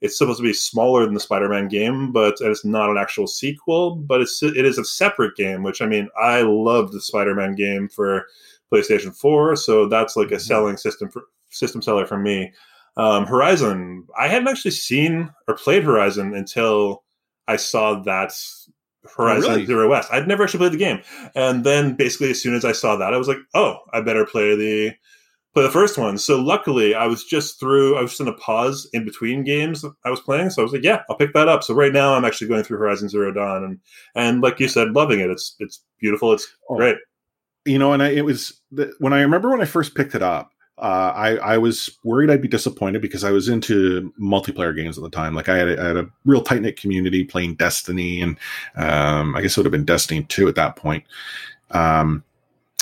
[0.02, 3.96] It's supposed to be smaller than the Spider-Man game, but it's not an actual sequel.
[3.96, 7.90] But it's it is a separate game, which I mean, I love the Spider-Man game
[7.90, 8.28] for
[8.72, 10.42] PlayStation Four, so that's like a Mhm.
[10.42, 12.52] selling system for system seller for me.
[12.98, 17.04] Um, Horizon, I hadn't actually seen or played Horizon until
[17.48, 18.34] I saw that
[19.16, 19.66] Horizon really?
[19.66, 20.10] Zero West.
[20.12, 21.02] I'd never actually played the game,
[21.34, 24.26] and then basically as soon as I saw that, I was like, "Oh, I better
[24.26, 24.92] play the
[25.54, 27.98] play the first one." So luckily, I was just through.
[27.98, 30.74] I was just in a pause in between games I was playing, so I was
[30.74, 33.32] like, "Yeah, I'll pick that up." So right now, I'm actually going through Horizon Zero
[33.32, 33.80] Dawn, and
[34.16, 35.30] and like you said, loving it.
[35.32, 36.34] It's it's beautiful.
[36.34, 36.98] It's Oh, great.
[37.66, 40.22] you know, and I, it was the, when I remember when I first picked it
[40.22, 40.52] up.
[40.82, 45.04] Uh, I I was worried I'd be disappointed because I was into multiplayer games at
[45.04, 45.36] the time.
[45.36, 48.36] Like I had a, I had a real tight knit community playing Destiny, and
[48.76, 51.04] um, I guess it would have been Destiny two at that point.
[51.70, 52.24] Um,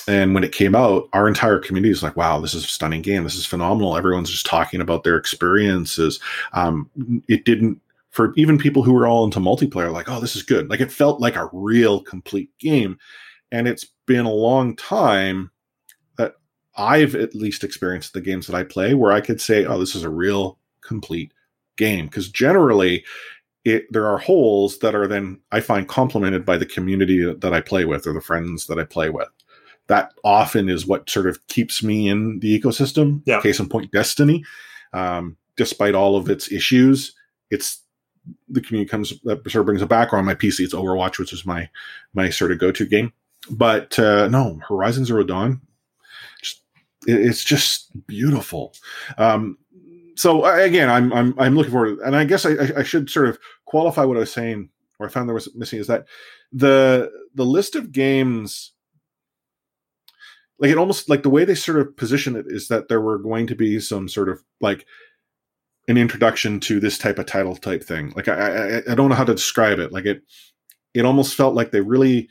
[0.08, 3.02] and when it came out, our entire community was like, "Wow, this is a stunning
[3.02, 3.26] game.
[3.26, 6.22] This is phenomenal." Everyone's just talking about their experiences.
[6.54, 6.90] Um,
[7.28, 7.82] it didn't
[8.12, 10.92] for even people who were all into multiplayer, like, "Oh, this is good." Like it
[10.92, 12.98] felt like a real complete game,
[13.52, 15.52] and it's been a long time
[16.80, 19.96] I've at least experienced the games that I play where I could say, "Oh, this
[19.96, 21.34] is a real complete
[21.76, 23.04] game." Because generally,
[23.66, 27.60] it there are holes that are then I find complemented by the community that, I
[27.60, 29.28] play with or the friends that I play with.
[29.88, 33.24] That often is what sort of keeps me in the ecosystem.
[33.26, 33.42] Yeah.
[33.42, 34.46] Case in point, Destiny.
[34.94, 37.14] Um, despite all of its issues,
[37.52, 37.84] it's
[38.48, 40.14] the community comes that sort of brings it back.
[40.14, 41.70] Or on my PC, it's Overwatch, which is my
[42.14, 43.12] my sort of go to game.
[43.50, 45.62] But uh, no, Horizon Zero Dawn,
[47.08, 48.74] it's just beautiful.
[49.18, 49.58] Um,
[50.16, 53.30] so again, I'm I'm I'm looking forward, to, and I guess I, I- should sort
[53.30, 56.06] of qualify what I was saying, or I found there was missing, is that
[56.52, 58.74] the the list of games,
[60.60, 63.18] like it almost like the way they sort of position it is that there were
[63.18, 64.86] going to be some sort of like
[65.88, 68.12] an introduction to this type of title type thing.
[68.16, 69.94] Like I I, I don't know how to describe it.
[69.94, 70.24] Like it
[70.94, 72.28] it almost felt like they really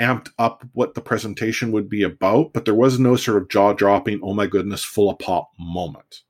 [0.00, 3.72] amped up what the presentation would be about, but there was no sort of jaw
[3.72, 6.22] dropping, oh my goodness, full of pop moment.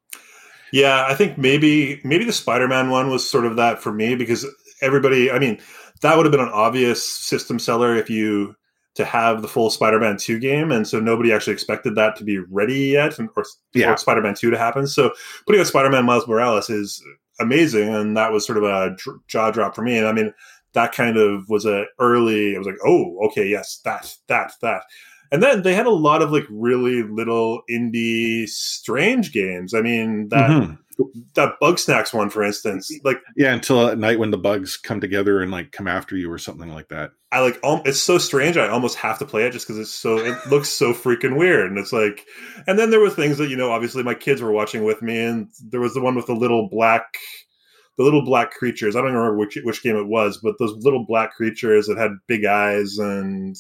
[0.72, 4.46] Yeah, I think maybe maybe the Spider-Man one was sort of that for me because
[4.82, 5.58] everybody, I mean,
[6.02, 8.54] that would have been an obvious system seller if you
[8.96, 12.38] to have the full Spider-Man 2 game and so nobody actually expected that to be
[12.38, 13.92] ready yet and or, Yeah.
[13.92, 14.86] or Spider-Man 2 to happen.
[14.86, 15.12] So
[15.46, 17.02] putting out Spider-Man Miles Morales is
[17.38, 18.96] amazing and that was sort of a
[19.28, 20.34] jaw drop for me and I mean
[20.74, 24.82] that kind of was a early I was like, "Oh, okay, yes, that that that."
[25.32, 29.74] And then they had a lot of like really little indie strange games.
[29.74, 30.78] I mean, that Mhm.
[31.34, 35.40] that Bugsnax one, for instance, like Yeah, until at night when the bugs come together
[35.40, 37.12] and like come after you or something like that.
[37.32, 38.56] I like, um, it's so strange.
[38.56, 41.70] I almost have to play it just because it's so it looks so freaking weird.
[41.70, 42.26] And it's like,
[42.66, 45.18] and then there were things that you know, obviously my kids were watching with me,
[45.20, 47.04] and there was the one with the little black,
[48.00, 48.96] the little black creatures.
[48.96, 52.12] I don't remember which which game it was, but those little black creatures that had
[52.26, 53.54] big eyes and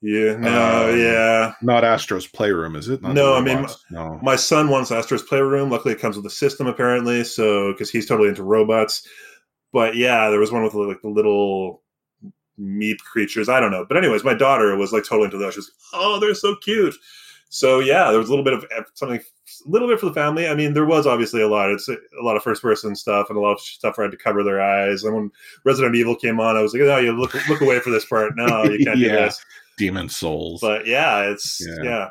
[0.00, 1.52] yeah, no, Um, yeah.
[1.62, 3.02] Not Astro's Playroom, is it?
[3.02, 3.84] Not No, I mean, robots.
[3.90, 4.18] no.
[4.22, 5.70] My son wants Astro's Playroom.
[5.70, 9.06] Luckily, it comes with a system apparently, so because he's totally into robots.
[9.74, 11.82] But yeah, there was one with like the little
[12.58, 13.48] meep creatures.
[13.50, 15.52] I don't know, but anyways, my daughter was like totally into those.
[15.54, 16.94] She was, oh, they're so cute.
[17.50, 19.20] So yeah, there was a little bit of something,
[19.64, 20.48] a little bit for the family.
[20.48, 21.70] I mean, there was obviously a lot.
[21.70, 24.08] It's a, a lot of first person stuff and a lot of stuff where I
[24.08, 25.04] had to cover their eyes.
[25.04, 25.30] And when
[25.64, 28.32] Resident Evil came on, I was like, oh, you look look away for this part.
[28.36, 29.08] No, you can't Yeah.
[29.08, 29.44] do this.
[29.78, 30.60] Demon Souls.
[30.60, 31.82] But yeah, it's Yeah.
[31.84, 32.08] yeah.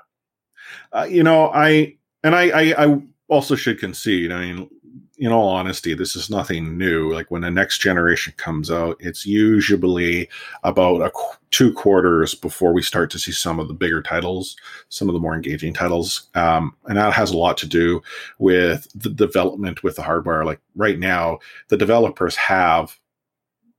[0.93, 4.31] uh, you know, I and I, I, I also should concede.
[4.31, 4.69] I mean,
[5.17, 7.13] in all honesty, this is nothing new.
[7.13, 10.30] Like when the next generation comes out, it's usually
[10.63, 14.58] about a qu- two quarters before we start to see some of the bigger titles,
[14.89, 18.01] some of the more engaging titles, um, and that has a lot to do
[18.39, 20.43] with the development with the hardware.
[20.43, 22.99] Like right now, the developers have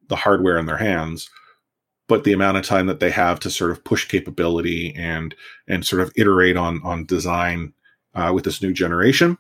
[0.08, 1.28] the hardware in their hands,
[2.08, 5.34] but the amount of time that they have to sort of push capability and
[5.68, 7.74] and sort of iterate on on design
[8.14, 9.36] uh, with this new generation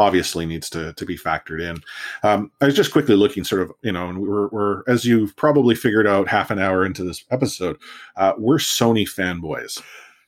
[0.00, 1.76] obviously needs to to be factored in.
[2.22, 5.04] Um, I was just quickly looking, sort of, you know, and we were, we're as
[5.04, 7.76] you've probably figured out half an hour into this episode,
[8.16, 9.80] uh, we're Sony fanboys.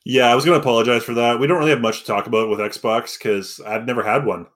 [0.05, 1.41] Yeah, I was going to apologize for that.
[1.41, 4.47] We don't really have much to talk about with Xbox because I've never had one.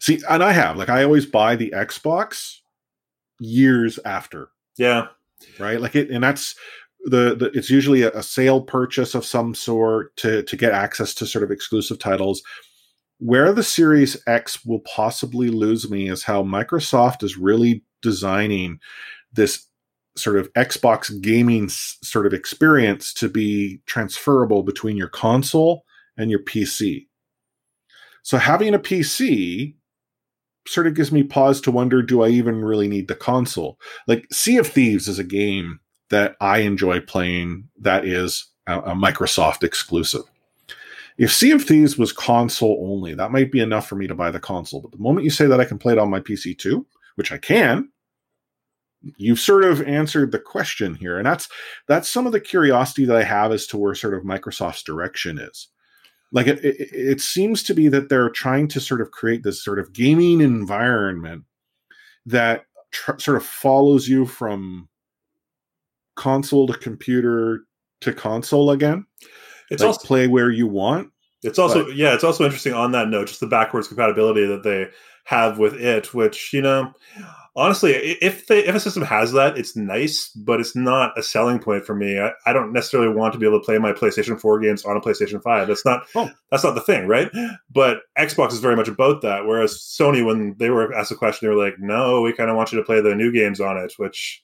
[0.00, 2.58] See, and I have like I always buy the Xbox
[3.38, 4.50] years after.
[4.76, 5.06] Yeah,
[5.58, 5.80] right.
[5.80, 6.54] Like it, and that's
[7.04, 11.14] the, the it's usually a, a sale purchase of some sort to to get access
[11.14, 12.42] to sort of exclusive titles
[13.18, 18.78] where the Series X will possibly lose me is how Microsoft is really designing
[19.32, 19.66] this
[20.16, 25.84] sort of Xbox gaming sort of experience to be transferable between your console
[26.16, 27.06] and your PC.
[28.22, 29.74] So having a PC
[30.66, 33.78] sort of gives me pause to wonder do I even really need the console?
[34.08, 39.62] Like Sea of Thieves is a game that I enjoy playing that is a, Microsoft
[39.62, 40.22] exclusive.
[41.18, 44.30] If Sea of Thieves was console only, that might be enough for me to buy
[44.30, 44.80] the console.
[44.80, 47.32] But the moment you say that I can play it on my PC too, which
[47.32, 47.88] I can,
[49.16, 51.16] you've sort of answered the question here.
[51.16, 51.48] And that's
[51.86, 55.38] that's some of the curiosity that I have as to where sort of Microsoft's direction
[55.38, 55.68] is.
[56.32, 59.62] Like it, it, it seems to be that they're trying to sort of create this
[59.62, 61.44] sort of gaming environment
[62.26, 64.88] that tr- sort of follows you from
[66.16, 67.64] console to computer
[68.00, 69.06] to console again.
[69.70, 71.10] It's like also play where you want.
[71.42, 74.62] It's also but, yeah, it's also interesting on that note, just the backwards compatibility that
[74.62, 74.88] they
[75.24, 76.92] have with it, which you know,
[77.56, 81.58] honestly, if they if a system has that, it's nice, but it's not a selling
[81.58, 82.18] point for me.
[82.18, 84.96] I, I don't necessarily want to be able to play my PlayStation 4 games on
[84.96, 85.68] a PlayStation 5.
[85.68, 86.30] That's not oh.
[86.50, 87.30] that's not the thing, right?
[87.70, 89.46] But Xbox is very much about that.
[89.46, 92.56] Whereas Sony, when they were asked a question, they were like, "No, we kind of
[92.56, 94.42] want you to play the new games on it," which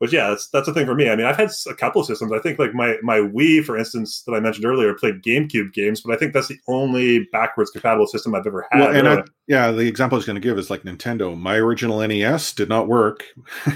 [0.00, 1.10] but yeah, that's that's the thing for me.
[1.10, 2.30] I mean, I've had a couple of systems.
[2.32, 6.00] I think like my my Wii, for instance, that I mentioned earlier, played GameCube games,
[6.00, 8.80] but I think that's the only backwards compatible system I've ever had.
[8.80, 11.36] Well, and uh, I, yeah, the example I was going to give is like Nintendo.
[11.36, 13.24] My original NES did not work.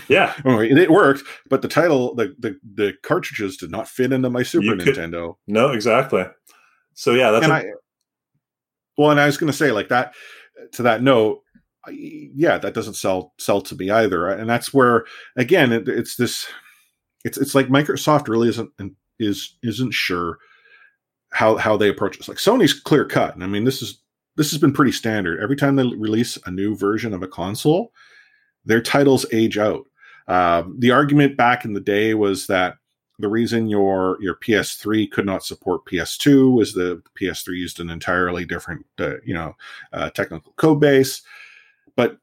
[0.09, 4.29] Yeah, oh, it worked, but the title, the, the the cartridges did not fit into
[4.31, 5.37] my Super Nintendo.
[5.47, 6.25] No, exactly.
[6.95, 7.45] So yeah, that's.
[7.45, 7.65] And a, I,
[8.99, 10.15] well, and I was going to say like that.
[10.73, 11.42] To that note,
[11.91, 14.29] yeah, that doesn't sell sell to me either.
[14.29, 15.05] And that's where
[15.37, 16.47] again, it, it's this.
[17.25, 18.71] It's it's like Microsoft really isn't
[19.19, 20.39] is isn't sure
[21.33, 22.29] how how they approach this.
[22.29, 24.01] Like Sony's clear cut, and I mean this is
[24.37, 25.41] this has been pretty standard.
[25.41, 27.93] Every time they release a new version of a console,
[28.65, 29.85] their titles age out.
[30.29, 32.77] Uh, the argument back in the day was that
[33.19, 38.45] the reason your your PS3 could not support PS2 was the PS3 used an entirely
[38.45, 39.55] different uh, you know
[39.93, 41.23] uh, technical code base.
[41.97, 42.19] But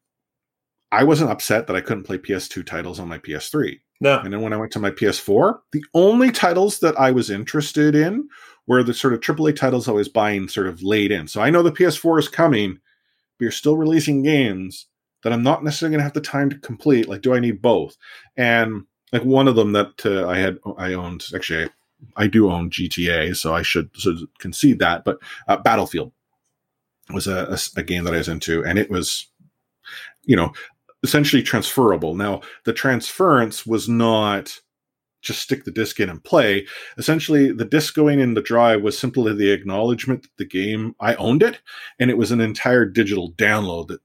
[0.91, 3.79] I wasn't upset that I couldn't play PS2 titles on my PS3.
[4.01, 4.19] No.
[4.19, 7.95] And then when I went to my PS4, the only titles that I was interested
[7.95, 8.27] in
[8.65, 11.27] were the sort of AAA titles I was buying sort of laid in.
[11.27, 12.75] So I know the PS4 is coming,
[13.37, 14.85] but you're still releasing games
[15.23, 17.09] that I'm not necessarily going to have the time to complete.
[17.09, 17.97] Like, do I need both?
[18.37, 22.49] And like one of them that uh, I had, I owned, actually, I, I, do
[22.49, 25.03] own GTA, so I should, should concede that.
[25.03, 26.13] But uh, Battlefield
[27.11, 29.28] was a, a, a game that I was into, and it was
[30.23, 30.51] you know,
[31.03, 32.15] essentially transferable.
[32.15, 34.59] Now, the transference was not
[35.21, 36.65] just stick the disc in and play.
[36.97, 41.15] Essentially, the disc going in the drive was simply the acknowledgement that the game I
[41.15, 41.59] owned it,
[41.99, 43.99] and it was an entire digital download that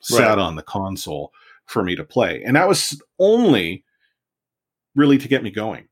[0.00, 0.38] sat right.
[0.38, 1.32] on the console
[1.66, 2.42] for me to play.
[2.44, 3.84] And that was only
[4.94, 5.88] really to get me going.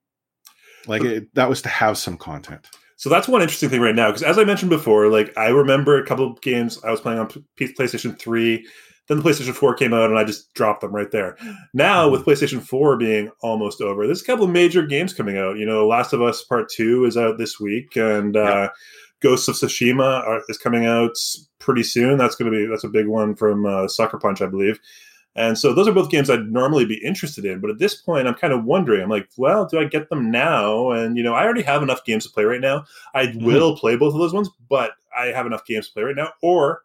[0.87, 2.69] Like it, that was to have some content.
[2.97, 5.99] So that's one interesting thing right now because as I mentioned before, like I remember
[5.99, 8.67] a couple of games I was playing on PlayStation 3
[9.09, 11.37] then the PlayStation 4 came out and I just dropped them right there.
[11.73, 12.31] Now, with mm-hmm.
[12.31, 15.59] PlayStation 4 being almost over, there's a couple of major games coming out.
[15.59, 18.41] You know, Last of Us Part 2 is out this week, and yeah.
[18.41, 18.69] uh,
[19.21, 21.17] Ghosts of Tsushima are, is coming out
[21.59, 22.19] pretty soon.
[22.19, 24.81] That's going to be that's a big one from uh, Sucker Punch, I believe.
[25.37, 27.61] And so those are both games I'd normally be interested in.
[27.61, 30.31] But at this point, I'm kind of wondering, I'm like, well, do I get them
[30.31, 30.93] now?
[30.93, 32.87] And, you know, I already have enough games to play right now.
[33.15, 33.45] I mm-hmm.
[33.45, 36.31] will play both of those ones, but I have enough games to play right now.
[36.43, 36.85] Or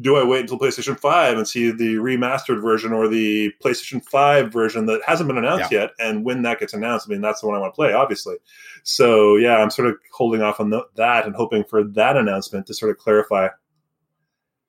[0.00, 4.52] do I wait until PlayStation 5 and see the remastered version or the PlayStation 5
[4.52, 5.82] version that hasn't been announced yeah.
[5.82, 5.90] yet?
[5.98, 8.36] And when that gets announced, I mean, that's the one I want to play, obviously.
[8.82, 12.66] So, yeah, I'm sort of holding off on the, that and hoping for that announcement
[12.66, 13.48] to sort of clarify.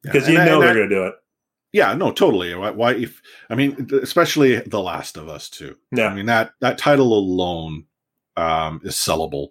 [0.01, 1.15] Because yeah, you know I, they're going to do it.
[1.73, 2.55] Yeah, no, totally.
[2.55, 2.93] Why, why?
[2.93, 5.75] If I mean, especially The Last of Us too.
[5.91, 6.07] Yeah.
[6.07, 7.85] I mean that that title alone
[8.37, 9.49] um, is sellable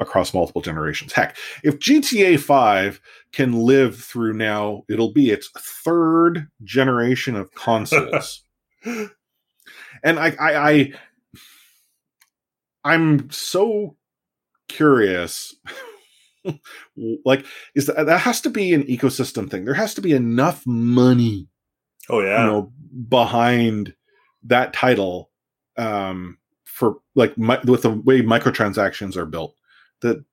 [0.00, 1.12] across multiple generations.
[1.12, 3.00] Heck, if GTA Five
[3.32, 8.42] can live through now, it'll be its third generation of consoles.
[8.84, 9.10] and
[10.04, 10.92] I, I, I,
[12.84, 13.96] I'm so
[14.68, 15.56] curious.
[17.24, 17.44] like,
[17.74, 19.64] is that that has to be an ecosystem thing?
[19.64, 21.48] There has to be enough money
[22.10, 22.44] Oh yeah.
[22.44, 22.72] you know
[23.08, 23.94] behind
[24.44, 25.30] that title
[25.76, 29.54] um for like mi- with the way microtransactions are built
[30.00, 30.24] that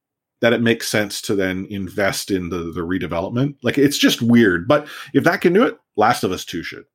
[0.41, 3.55] that it makes sense to then invest in the the redevelopment.
[3.63, 6.86] Like it's just weird but if that can do it last of us 2 should.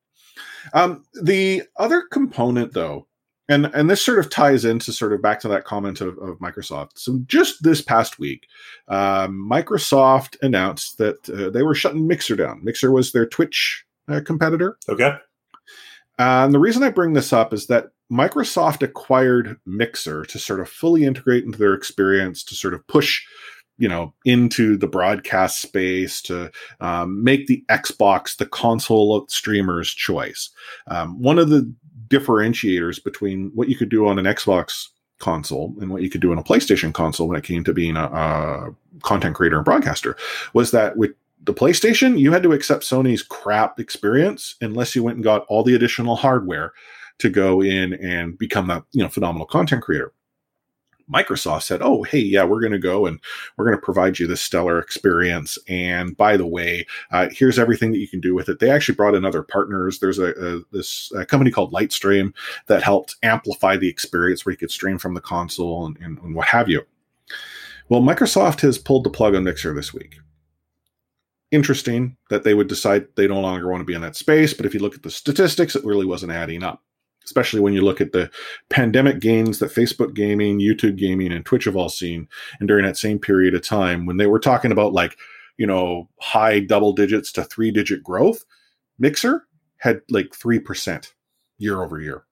[0.73, 3.07] Um the other component though
[3.51, 6.39] and and this sort of ties into sort of back to that comment of, of
[6.39, 6.91] microsoft.
[6.95, 8.47] So just this past week
[8.89, 12.65] um, microsoft announced that uh, they were shutting mixer down.
[12.65, 14.79] Mixer was their twitch uh, competitor.
[14.89, 15.17] Okay.
[16.19, 20.69] and the reason I bring this up is that Microsoft acquired Mixer to sort of
[20.69, 23.23] fully integrate into their experience, to sort of push,
[23.79, 26.51] you know, into the broadcast space, to
[26.81, 30.51] um, make the Xbox the console streamer's choice.
[30.89, 31.73] Um, one of the
[32.09, 34.89] differentiators between what you could do on an Xbox
[35.21, 37.97] console and what you could do on a PlayStation console when it came to being
[37.97, 40.17] a, a content creator and broadcaster
[40.53, 45.17] was that with the PlayStation, you had to accept Sony's crap experience unless you went
[45.17, 46.73] and got all the additional hardware
[47.21, 50.13] to go in and become that you know phenomenal content creator.
[51.13, 53.19] Microsoft said, "Oh, hey, yeah, we're going to go and
[53.57, 55.59] we're going to provide you this stellar experience.
[55.69, 58.95] And by the way, uh, here's everything that you can do with it." They actually
[58.95, 59.99] brought in other partners.
[59.99, 62.33] There's a, a this a company called Lightstream
[62.67, 66.35] that helped amplify the experience where you could stream from the console and, and, and
[66.35, 66.83] what have you.
[67.89, 70.21] Well, Microsoft has pulled the plug on Mixer this week
[71.51, 74.55] interesting that they would decide they no longer want to be in that space.
[74.55, 76.83] But if you look at the statistics, it really wasn't adding up,
[77.31, 78.29] especially when you look at the
[78.71, 82.27] pandemic gains that Facebook gaming, YouTube gaming, and Twitch have all seen.
[82.59, 85.17] And during that same period of time, when they were talking about like,
[85.57, 88.45] you know, high double digits to three digit growth,
[88.99, 91.13] Mixer had like 3%
[91.59, 92.25] year over year.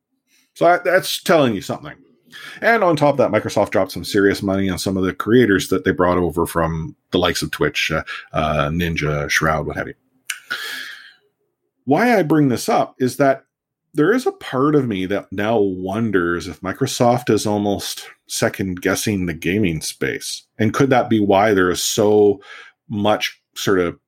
[0.54, 1.94] So that- that's telling you something.
[2.60, 5.68] And on top of that, Microsoft dropped some serious money on some of the creators
[5.68, 9.86] that they brought over from the likes of Twitch, uh, uh, Ninja, Shroud, what have
[9.86, 9.94] you.
[11.84, 13.44] Why I bring this up is that
[13.98, 19.26] there is a part of me that now wonders if Microsoft is almost second guessing
[19.26, 20.44] the gaming space.
[20.56, 22.40] And could that be why there is so
[22.88, 23.98] much sort of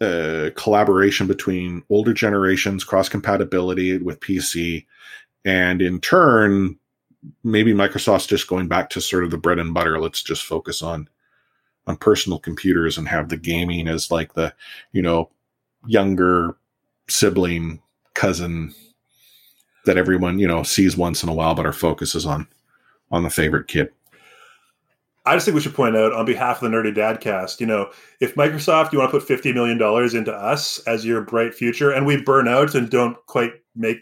[0.00, 4.86] uh, collaboration between older generations, cross compatibility with PC,
[5.44, 6.78] and in turn,
[7.44, 10.00] maybe Microsoft's just going back to sort of the bread and butter.
[10.00, 11.10] Let's just focus on
[11.86, 14.54] on personal computers and have the gaming as like the
[14.92, 15.28] you know
[15.86, 16.56] younger
[17.06, 17.82] sibling
[18.14, 18.72] cousin
[19.86, 22.46] that everyone you know sees once in a while, but our focus is on
[23.10, 23.90] on the favorite kid.
[25.26, 27.90] I just think we should point out on behalf of the Nerdy Dadcast, you know,
[28.20, 29.76] if Microsoft, you want to put $50 million
[30.16, 33.98] into us as your bright future and we burn out and don't quite make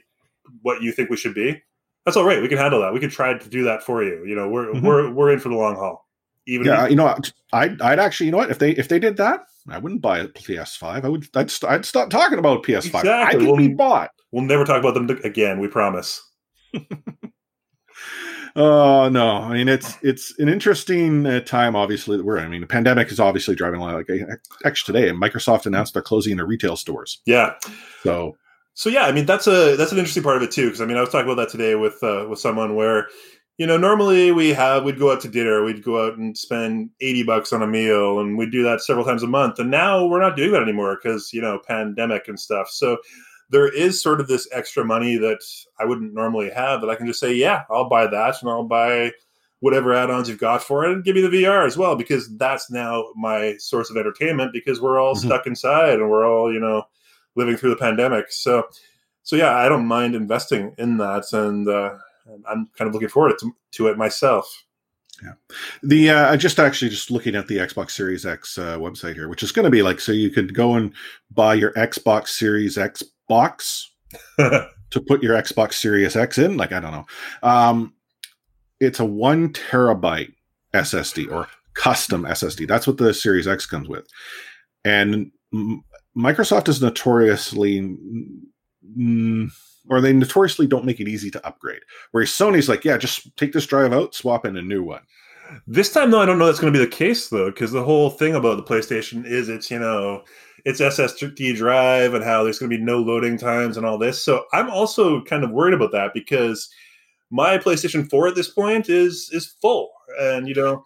[0.63, 1.61] what you think we should be,
[2.05, 2.41] that's all right.
[2.41, 2.95] We can handle that.
[2.95, 4.25] We can try to do that for you.
[4.25, 4.83] You know, we're, Mhm.
[4.83, 6.08] we're, we're in for the long haul.
[6.49, 7.15] Even Yeah, if- you know,
[7.53, 10.19] I'd I'd actually you know what if they if they did that, I wouldn't buy
[10.19, 11.05] a PS5.
[11.05, 12.95] I would I'd st- I'd stop talking about PS5.
[12.95, 13.39] I Exactly.
[13.41, 14.11] can Well, be bought.
[14.33, 15.61] we'll never talk about them again.
[15.61, 16.21] We promise.
[18.57, 19.29] Oh no!
[19.37, 21.77] I mean, it's it's an interesting uh, time.
[21.77, 22.39] Obviously, that we're.
[22.39, 22.45] in.
[22.45, 23.95] I mean, the pandemic is obviously driving a lot.
[23.95, 24.35] Like uh,
[24.65, 27.21] actually today, Microsoft announced they're closing their retail stores.
[27.25, 27.55] Yeah.
[28.03, 28.37] So
[28.75, 30.87] So yeah, I mean that's a that's an interesting part of it too because I
[30.87, 33.07] mean I was talking about that today with uh, with someone where
[33.59, 36.91] you know normally we have we'd go out to dinner we'd go out and spend
[37.01, 40.07] 80 bucks on a meal and we'd do that several times a month and now
[40.07, 42.99] we're not doing that anymore because you know pandemic and stuff so
[43.51, 45.41] there is sort of this extra money that
[45.81, 48.65] I wouldn't normally have that I can just say yeah I'll buy that and I'll
[48.65, 49.13] buy
[49.61, 52.71] whatever add-ons you've got for it and give me the VR as well because that's
[52.71, 55.27] now my source of entertainment because we're all Mhm.
[55.27, 56.85] stuck inside and we're all you know
[57.35, 58.31] living through the pandemic.
[58.31, 58.65] So,
[59.25, 61.95] so yeah, I don't mind investing in that, and uh,
[62.49, 64.65] I'm kind of looking forward to, to it myself.
[65.23, 65.33] Yeah,
[65.83, 69.29] the uh, I just actually just looking at the Xbox Series X uh, website here,
[69.29, 70.93] which is going to be like so you could go and
[71.31, 73.91] buy your Xbox Series X box
[74.39, 76.57] to put your Xbox Series X in.
[76.57, 77.07] Like I don't know,
[77.43, 77.95] um,
[78.79, 80.33] it's a one terabyte
[80.73, 82.69] SSD or custom SSD.
[82.69, 84.07] That's what the Series X comes with,
[84.85, 85.85] and M-
[86.17, 87.81] Microsoft is notoriously.
[88.97, 89.51] Mm,
[89.89, 91.83] or they notoriously don't make it easy to upgrade.
[92.13, 95.03] Whereas Sony's like, yeah, just take this drive out, swap in a new one.
[95.67, 97.85] this time, though, I don't know that's going to be the case though, because the
[97.85, 100.25] whole thing about the PlayStation is it's you know
[100.65, 104.23] its SSD drive and how there's going to be no loading times and all this.
[104.23, 106.69] So I'm also kind of worried about that because
[107.31, 110.85] my PlayStation 4 at this point is is full, and you know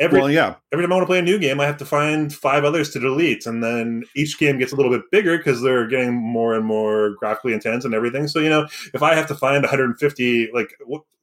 [0.00, 0.56] every well, yeah.
[0.72, 2.90] every time I want to play a new game, I have to find five others
[2.90, 6.54] to delete, and then each game gets a little bit bigger because they're getting more
[6.54, 8.26] and more graphically intense and everything.
[8.26, 10.74] So you know, if I have to find 150, like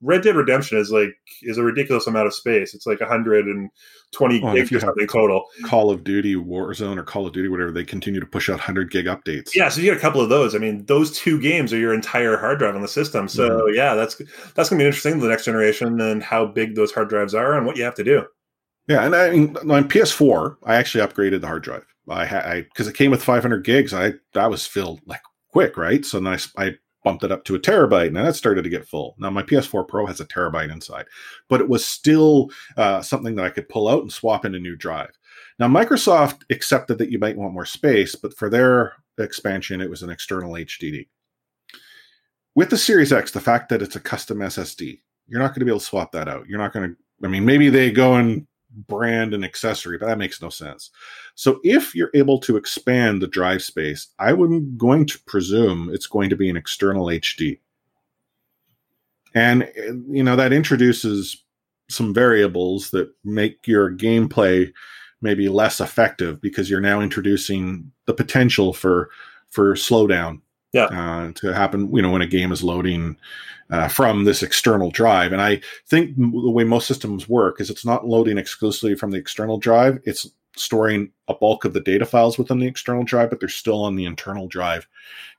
[0.02, 1.10] Red Dead Redemption is like
[1.42, 2.76] is a ridiculous amount of space.
[2.76, 5.46] It's like 120 well, gigs or something total.
[5.66, 8.92] Call of Duty Warzone or Call of Duty whatever, they continue to push out 100
[8.92, 9.56] gig updates.
[9.56, 10.54] Yeah, so you get a couple of those.
[10.54, 13.28] I mean, those two games are your entire hard drive on the system.
[13.28, 13.76] So mm-hmm.
[13.76, 14.22] yeah, that's
[14.54, 17.66] that's gonna be interesting the next generation and how big those hard drives are and
[17.66, 18.26] what you have to do.
[18.88, 21.86] Yeah, and I mean on PS4, I actually upgraded the hard drive.
[22.10, 23.94] I had because it came with 500 gigs.
[23.94, 25.22] I that was filled like
[25.52, 26.06] quick, right?
[26.06, 28.88] So then I, I bumped it up to a terabyte, and that started to get
[28.88, 29.16] full.
[29.18, 31.06] Now my PS4 Pro has a terabyte inside,
[31.50, 34.60] but it was still uh, something that I could pull out and swap in a
[34.60, 35.12] new drive.
[35.60, 40.04] Now Microsoft accepted that you might want more space, but for their expansion, it was
[40.04, 41.08] an external HDD.
[42.56, 45.66] With the Series X, the fact that it's a custom SSD, you're not going to
[45.66, 46.48] be able to swap that out.
[46.48, 46.96] You're not going to.
[47.24, 50.92] I mean, maybe they go and brand and accessory, but that makes no sense.
[51.36, 56.08] So if you're able to expand the drive space, I am going to presume it's
[56.08, 57.60] going to be an external HD.
[59.34, 61.44] And eh, you know that introduces
[61.90, 64.72] some variables that make your gameplay
[65.22, 69.10] maybe less effective because you're now introducing the potential for
[69.50, 70.42] for slowdown
[70.74, 70.86] yeah.
[70.86, 73.18] Uh, to happen, you know, when a game is loading
[73.70, 75.32] uh, from this external drive.
[75.32, 79.18] And I think the way most systems work is it's not loading exclusively from the
[79.18, 80.00] external drive.
[80.04, 83.84] It's storing a bulk of the data files within the external drive, but they're still
[83.84, 84.88] on the internal drive.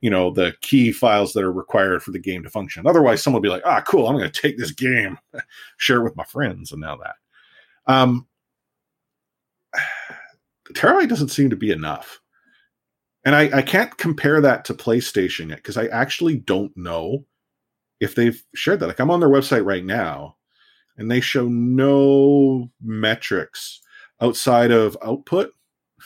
[0.00, 2.86] You know, the key files that are required for the game to function.
[2.86, 5.18] Otherwise, someone will be like, ah, cool, I'm going to take this game,
[5.76, 7.16] share it with my friends, and now that.
[7.92, 8.26] Um,
[10.72, 12.20] terabyte doesn't seem to be enough.
[13.28, 17.26] And I, I can't compare that to PlayStation yet because I actually don't know
[18.00, 18.86] if they've shared that.
[18.86, 20.36] Like I'm on their website right now
[20.96, 23.82] and they show no metrics
[24.22, 25.52] outside of output,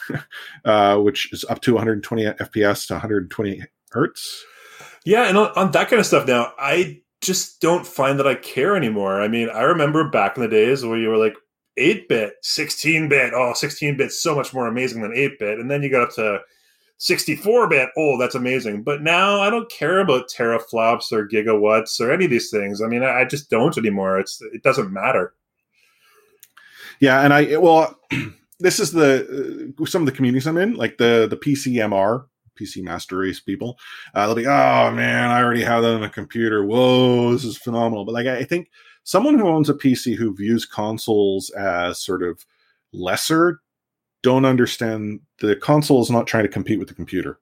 [0.64, 3.62] uh, which is up to 120 FPS to 120
[3.92, 4.44] hertz.
[5.04, 8.34] Yeah, and on, on, that kind of stuff now, I just don't find that I
[8.34, 9.22] care anymore.
[9.22, 11.36] I mean, I remember back in the days where you were like
[11.76, 15.60] 8 bit, 16 bit, oh, 16 bit so much more amazing than 8 bit.
[15.60, 16.40] And then you got up to
[17.02, 18.84] 64 bit, oh, that's amazing.
[18.84, 22.80] But now I don't care about teraflops or gigawatts or any of these things.
[22.80, 24.20] I mean, I, I just don't anymore.
[24.20, 25.34] It's it doesn't matter.
[27.00, 27.98] Yeah, and I well,
[28.60, 32.24] this is the uh, some of the communities I'm in, like the the PCMR,
[32.56, 33.80] PC Master Race people.
[34.14, 36.64] Uh, they'll be, oh man, I already have that on a computer.
[36.64, 38.04] Whoa, this is phenomenal.
[38.04, 38.70] But like, I think
[39.02, 42.46] someone who owns a PC who views consoles as sort of
[42.92, 43.60] lesser
[44.22, 47.38] don't understand the console is not trying to compete with the computer.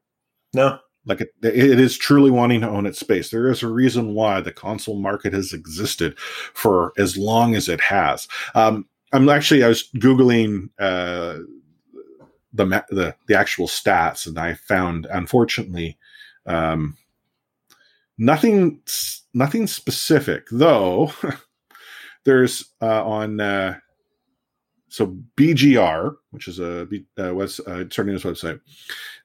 [0.54, 0.78] No.
[1.06, 3.30] Like it, it is truly wanting to own its space.
[3.30, 7.80] There is a reason why the console market has existed for as long as it
[7.80, 8.28] has.
[8.54, 11.38] Um, I'm actually I was googling uh,
[12.52, 15.98] the the the actual stats, and I found unfortunately
[16.46, 16.96] um,
[18.18, 18.80] nothing
[19.32, 20.46] nothing specific.
[20.50, 21.12] Though
[22.24, 23.78] there's uh, on uh,
[24.90, 26.82] so BGR, which is a
[27.16, 28.60] uh, what's uh, News website,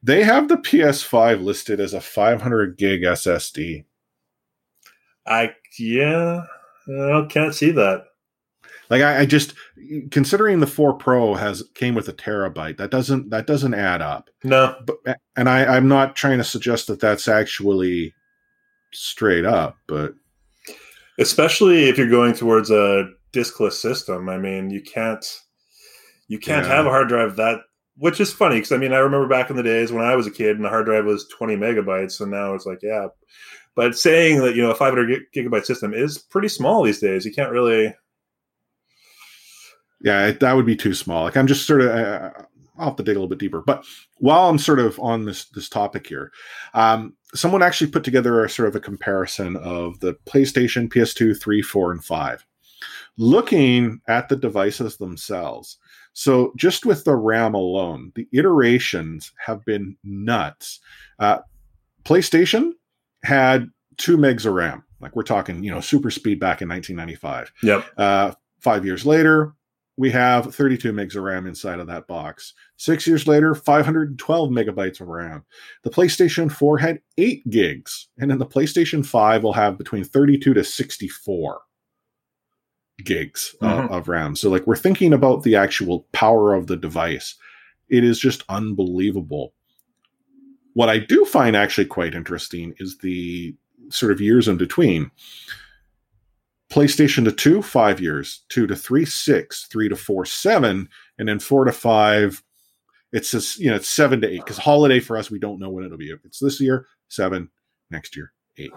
[0.01, 3.85] they have the PS5 listed as a 500 gig SSD.
[5.25, 6.43] I yeah,
[6.87, 8.05] I can't see that.
[8.91, 9.55] Like I, I, just
[10.11, 14.29] considering the 4 Pro has came with a terabyte, that doesn't that doesn't add up.
[14.43, 18.13] No, but and I, I'm not trying to suggest that that's actually
[18.93, 20.13] straight up, but
[21.17, 25.25] especially if you're going towards a diskless system, I mean, you can't
[26.27, 26.75] you can't yeah.
[26.75, 27.61] have a hard drive that,
[27.97, 30.27] which is funny because I mean I remember back in the days when I was
[30.27, 33.07] a kid and the hard drive was 20 megabytes, and now it's like yeah.
[33.75, 37.25] But saying that you know a 500 gigabyte system is pretty small these days.
[37.25, 37.93] You can't really.
[40.01, 41.23] Yeah, that would be too small.
[41.23, 41.89] Like I'm just sort of.
[41.89, 42.31] Uh,
[42.77, 43.61] I'll have to dig a little bit deeper.
[43.61, 43.85] But
[44.17, 46.31] while I'm sort of on this this topic here,
[46.73, 51.61] um, someone actually put together a sort of a comparison of the PlayStation, PS2, 3,
[51.61, 52.45] 4, and 5.
[53.17, 55.77] Looking at the devices themselves,
[56.15, 60.79] so just with the RAM alone, the iterations have been nuts.
[61.19, 61.39] Uh,
[62.05, 62.71] PlayStation
[63.23, 64.85] had two megs of RAM.
[65.01, 67.51] Like we're talking, you know, super speed back in 1995.
[67.63, 67.85] Yep.
[67.97, 69.55] Uh, five years later,
[69.97, 72.53] we have 32 megs of RAM inside of that box.
[72.77, 75.43] Six years later, 512 megabytes of RAM.
[75.83, 80.53] The PlayStation 4 had eight gigs, and then the PlayStation 5 will have between 32
[80.53, 81.61] to 64
[83.03, 83.93] gigs uh, mm-hmm.
[83.93, 84.35] of RAM.
[84.35, 87.35] So like we're thinking about the actual power of the device.
[87.89, 89.53] It is just unbelievable.
[90.75, 93.55] what I do find actually quite interesting is the
[93.89, 95.09] sort of years in between.
[96.69, 101.39] PlayStation to two, five years, two to three, six, three to four, seven, and then
[101.39, 102.43] four to five,
[103.13, 104.43] it's just, you know, it's seven to eight.
[104.43, 106.09] Because holiday for us, we don't know when it'll be.
[106.09, 107.49] If it's this year, seven,
[107.89, 108.73] next year, eight.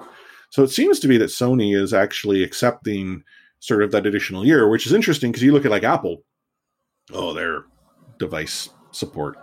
[0.50, 3.24] So it seems to be that Sony is actually accepting
[3.60, 6.22] sort of that additional year, which is interesting because you look at like Apple,
[7.12, 7.64] oh, their
[8.18, 9.36] device support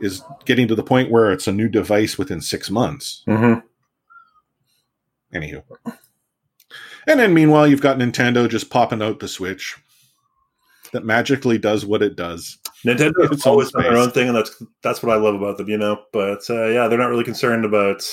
[0.00, 3.24] is getting to the point where it's a new device within six months.
[3.28, 3.60] Mm-hmm.
[5.36, 5.62] Anywho.
[7.06, 9.76] And then meanwhile, you've got Nintendo just popping out the Switch
[10.92, 12.58] that magically does what it does.
[12.84, 15.58] Nintendo has always on done their own thing, and that's that's what I love about
[15.58, 16.02] them, you know.
[16.12, 18.04] But uh, yeah, they're not really concerned about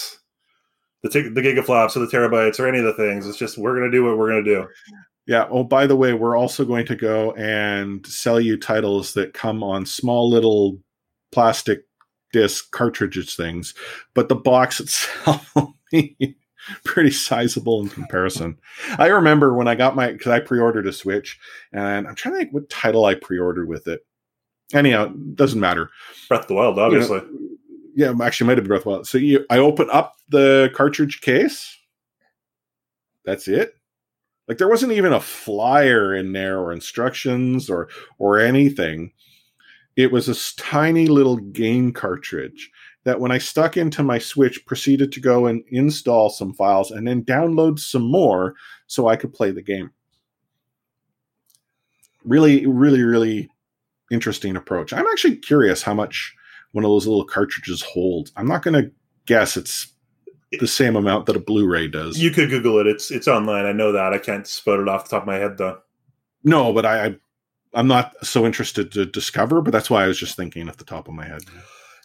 [1.03, 3.27] the t- the gigaflops or the terabytes or any of the things.
[3.27, 4.67] It's just we're gonna do what we're gonna do.
[5.27, 5.47] Yeah.
[5.49, 9.63] Oh, by the way, we're also going to go and sell you titles that come
[9.63, 10.79] on small little
[11.31, 11.85] plastic
[12.31, 13.73] disc cartridges things,
[14.13, 15.53] but the box itself
[16.83, 18.57] pretty sizable in comparison.
[18.97, 21.39] I remember when I got my because I pre-ordered a Switch,
[21.71, 24.05] and I'm trying to think what title I pre-ordered with it.
[24.73, 25.89] Anyhow, doesn't matter.
[26.27, 27.19] Breath of the Wild, obviously.
[27.19, 27.57] You
[27.95, 29.07] know, yeah, actually, it might have been Breath of the Wild.
[29.07, 31.77] So you, I open up the cartridge case.
[33.23, 33.75] That's it.
[34.47, 39.11] Like there wasn't even a flyer in there or instructions or or anything.
[39.95, 42.69] It was this tiny little game cartridge
[43.05, 47.07] that when I stuck into my Switch proceeded to go and install some files and
[47.07, 48.55] then download some more
[48.87, 49.91] so I could play the game.
[52.23, 53.49] Really, really, really
[54.11, 54.91] interesting approach.
[54.91, 56.35] I'm actually curious how much
[56.71, 58.31] one of those little cartridges holds.
[58.35, 58.91] I'm not going to
[59.27, 59.94] guess it's
[60.59, 62.19] the same amount that a Blu-ray does.
[62.19, 62.87] You could Google it.
[62.87, 63.65] It's it's online.
[63.65, 64.13] I know that.
[64.13, 65.79] I can't spout it off the top of my head though.
[66.43, 67.15] no, but I, I
[67.73, 69.61] I'm not so interested to discover.
[69.61, 71.41] But that's why I was just thinking off the top of my head.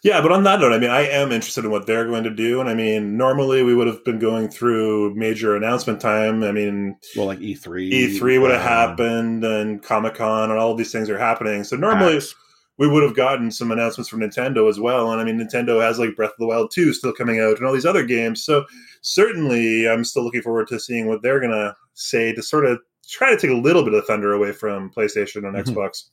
[0.03, 2.31] Yeah, but on that note, I mean, I am interested in what they're going to
[2.33, 2.59] do.
[2.59, 6.43] And I mean, normally we would have been going through major announcement time.
[6.43, 10.59] I mean, Well, like E E3, E3 would have um, happened and Comic Con and
[10.59, 11.63] all these things are happening.
[11.63, 12.33] So normally PAX.
[12.81, 15.11] We would have gotten some announcements from Nintendo as well.
[15.11, 17.67] And I mean, Nintendo has like Breath of the Wild 2 still coming out and
[17.67, 18.43] all these other games.
[18.43, 18.65] So
[19.01, 22.79] certainly I'm still looking forward to seeing what they're going to say to sort of
[23.07, 25.63] try to take a little bit of thunder away from PlayStation and Mhm.
[25.75, 26.05] Xbox.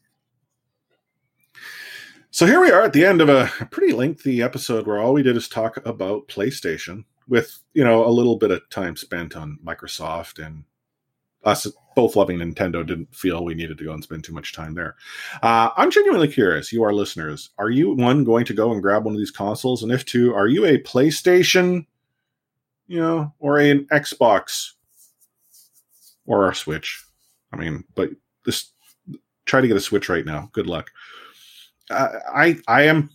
[2.31, 5.23] So here we are at the end of a pretty lengthy episode where all we
[5.23, 9.59] did is talk about PlayStation with, you know, a little bit of time spent on
[9.65, 10.65] Microsoft and
[11.45, 14.75] us both loving Nintendo didn't feel we needed to go and spend too much time
[14.75, 14.95] there.
[15.43, 19.05] Uh, I'm genuinely curious, you, our listeners, are you one going to go and grab
[19.05, 19.83] one of these consoles?
[19.83, 21.87] And if two, are you a PlayStation,
[22.87, 24.73] you know, or an Xbox
[26.27, 27.05] or a Switch?
[27.53, 28.11] I mean, but
[28.45, 28.71] this
[29.45, 30.51] try to get a Switch right now.
[30.53, 30.91] Good luck.
[31.91, 33.11] Uh, I I am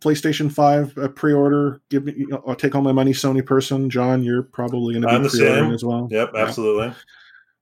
[0.00, 1.80] PlayStation Five uh, pre-order.
[1.90, 3.90] Give me, you know, I'll take all my money, Sony person.
[3.90, 5.74] John, you're probably going to be the pre-ordering same.
[5.74, 6.08] as well.
[6.10, 6.94] Yep, Yeah.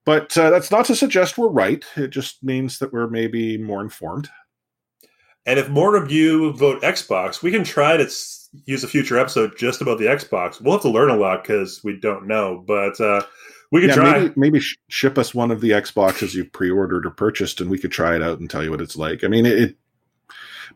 [0.05, 1.84] But uh, that's not to suggest we're right.
[1.96, 4.28] It just means that we're maybe more informed.
[5.46, 8.11] And if more of you vote Xbox, we can try to
[8.66, 10.61] use a future episode just about the Xbox.
[10.61, 13.22] We'll have to learn a lot because we don't know, but uh,
[13.70, 14.18] we can yeah, try.
[14.20, 17.78] maybe maybe sh- ship us one of the Xboxes you've pre-ordered or purchased, and we
[17.78, 19.24] could try it out and tell you what it's like.
[19.24, 19.59] I mean, it.
[19.59, 19.76] it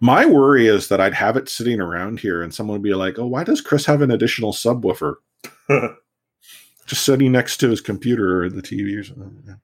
[0.01, 3.19] my worry is that I'd have it sitting around here, and someone would be like,
[3.19, 5.15] "Oh, why does Chris have an additional subwoofer?"
[6.89, 9.43] just sitting next to his computer or the TV or something.
[9.47, 9.55] Yeah.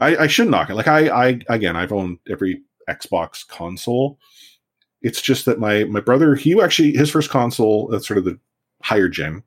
[0.00, 0.74] I, I should knock it.
[0.74, 4.18] Like I, I again, I've owned every Xbox console.
[5.00, 8.38] It's just that my my brother, he actually his first console, that's sort of the
[8.82, 9.42] higher gen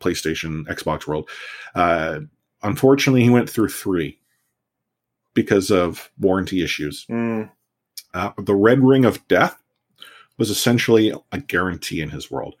[0.00, 1.28] PlayStation, Xbox world.
[1.74, 2.20] Uh,
[2.62, 4.18] unfortunately, he went through three
[5.34, 7.06] because of warranty issues.
[7.08, 7.50] Mm,
[8.14, 9.56] Uh, the Red Ring of Death
[10.38, 12.56] was essentially a guarantee in his world.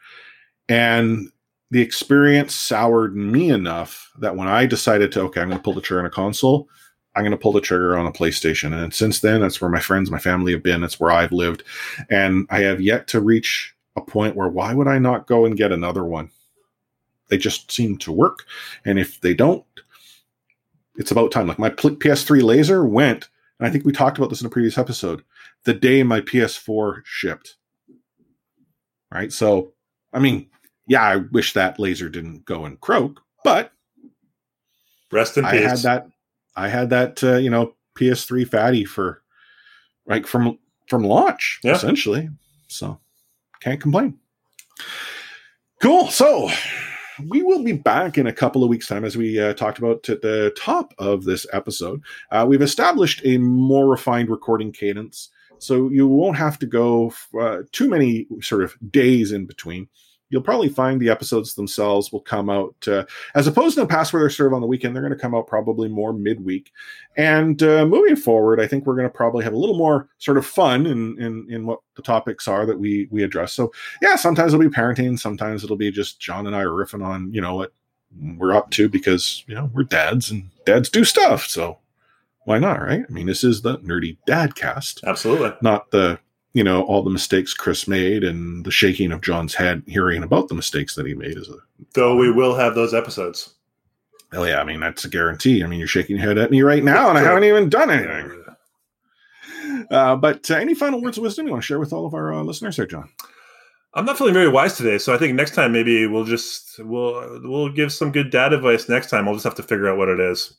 [0.68, 1.30] And
[1.70, 5.74] the experience soured me enough that when I decided to, okay, I'm going to pull
[5.74, 6.68] the trigger on a console,
[7.14, 8.72] I'm going to pull the trigger on a PlayStation.
[8.72, 10.80] And since then, that's where my friends, my family have been.
[10.80, 11.64] That's where I've lived.
[12.10, 15.56] And I have yet to reach a point where why would I not go and
[15.56, 16.30] get another one?
[17.28, 18.46] They just seem to work.
[18.84, 19.64] And if they don't,
[20.96, 21.46] it's about time.
[21.46, 24.78] Like my PS3 laser went, and I think we talked about this in a previous
[24.78, 25.22] episode,
[25.64, 27.56] the day my PS4 shipped.
[29.12, 29.32] Right.
[29.32, 29.72] So,
[30.12, 30.48] I mean,
[30.88, 33.72] yeah, I wish that laser didn't go and croak, but
[35.12, 35.68] rest in I peace.
[35.68, 36.08] had that.
[36.56, 37.22] I had that.
[37.22, 39.22] Uh, you know, PS3 fatty for
[40.06, 40.58] like from
[40.88, 41.74] from launch Yeah.
[41.74, 42.28] essentially.
[42.68, 42.98] So
[43.60, 44.18] can't complain.
[45.80, 46.08] Cool.
[46.08, 46.50] So
[47.28, 50.08] we will be back in a couple of weeks' time, as we uh, talked about
[50.08, 52.00] at the top of this episode.
[52.30, 55.28] Uh, we've established a more refined recording cadence,
[55.58, 59.88] so you won't have to go uh, too many sort of days in between.
[60.30, 63.04] You'll probably find the episodes themselves will come out uh,
[63.34, 64.94] as opposed to the past where they're on the weekend.
[64.94, 66.72] They're going to come out probably more midweek.
[67.16, 70.38] And uh, moving forward, I think we're going to probably have a little more sort
[70.38, 73.52] of fun in, in in what the topics are that we we address.
[73.52, 73.72] So
[74.02, 77.40] yeah, sometimes it'll be parenting, sometimes it'll be just John and I riffing on you
[77.40, 77.72] know what
[78.36, 81.46] we're up to because you know we're dads and dads do stuff.
[81.46, 81.78] So
[82.44, 83.04] why not, right?
[83.06, 85.52] I mean, this is the nerdy dad cast, Absolutely.
[85.60, 86.18] not the
[86.58, 90.48] you know all the mistakes Chris made and the shaking of John's head hearing about
[90.48, 91.54] the mistakes that he made as a
[91.94, 93.54] Though we will have those episodes.
[94.32, 95.62] oh yeah, I mean that's a guarantee.
[95.62, 97.90] I mean you're shaking your head at me right now, and I haven't even done
[97.90, 98.44] anything.
[99.88, 102.12] Uh, but uh, any final words of wisdom you want to share with all of
[102.12, 103.08] our uh, listeners there, John?
[103.94, 107.40] I'm not feeling very wise today, so I think next time maybe we'll just we'll
[107.44, 109.28] we'll give some good dad advice next time.
[109.28, 110.56] I'll just have to figure out what it is.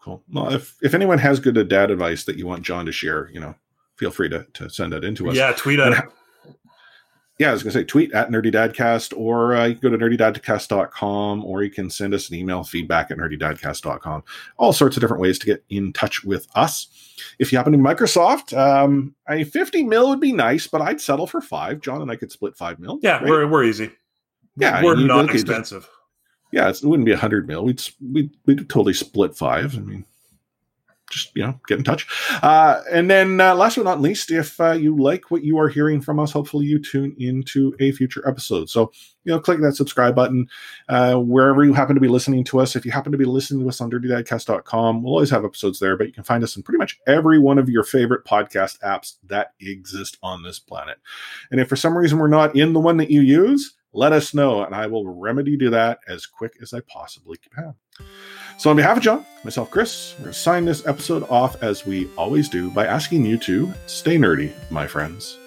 [0.00, 0.22] Cool.
[0.32, 3.40] Well, if if anyone has good dad advice that you want John to share, you
[3.40, 3.56] know,
[3.96, 5.36] feel free to, to send that into us.
[5.36, 6.08] Yeah, tweet at
[7.38, 10.02] yeah, I was going to say tweet at nerdydadcast or uh, you can go to
[10.02, 14.24] nerdydadcast.com or you can send us an email feedback at nerdydadcast.com.
[14.56, 16.88] All sorts of different ways to get in touch with us.
[17.38, 21.00] If you happen to be Microsoft, um, a 50 mil would be nice, but I'd
[21.00, 21.80] settle for five.
[21.80, 22.98] John and I could split five mil.
[23.02, 23.28] Yeah, right?
[23.28, 23.90] we're we're easy.
[24.56, 25.86] Yeah, we're not expensive.
[26.50, 27.64] yeah, it's, it wouldn't be a hundred mil.
[27.64, 29.76] We'd, we'd we'd totally split five.
[29.76, 30.06] I mean,
[31.10, 32.06] just you know, get in touch.
[32.42, 35.68] Uh, and then uh, last but not least, if uh, you like what you are
[35.68, 38.68] hearing from us, hopefully you tune into a future episode.
[38.68, 38.92] So
[39.24, 40.48] you know, click that subscribe button
[40.88, 42.76] uh, wherever you happen to be listening to us.
[42.76, 45.96] If you happen to be listening to us on NerdyDadcast.com, we'll always have episodes there.
[45.96, 49.14] But you can find us in pretty much every one of your favorite podcast apps
[49.24, 50.98] that exist on this planet.
[51.50, 54.34] And if for some reason we're not in the one that you use, let us
[54.34, 57.74] know, and I will remedy to that as quick as I possibly can.
[58.58, 61.84] So, on behalf of John, myself, Chris, we're going to sign this episode off as
[61.84, 65.38] we always do by asking you to stay nerdy, my friends.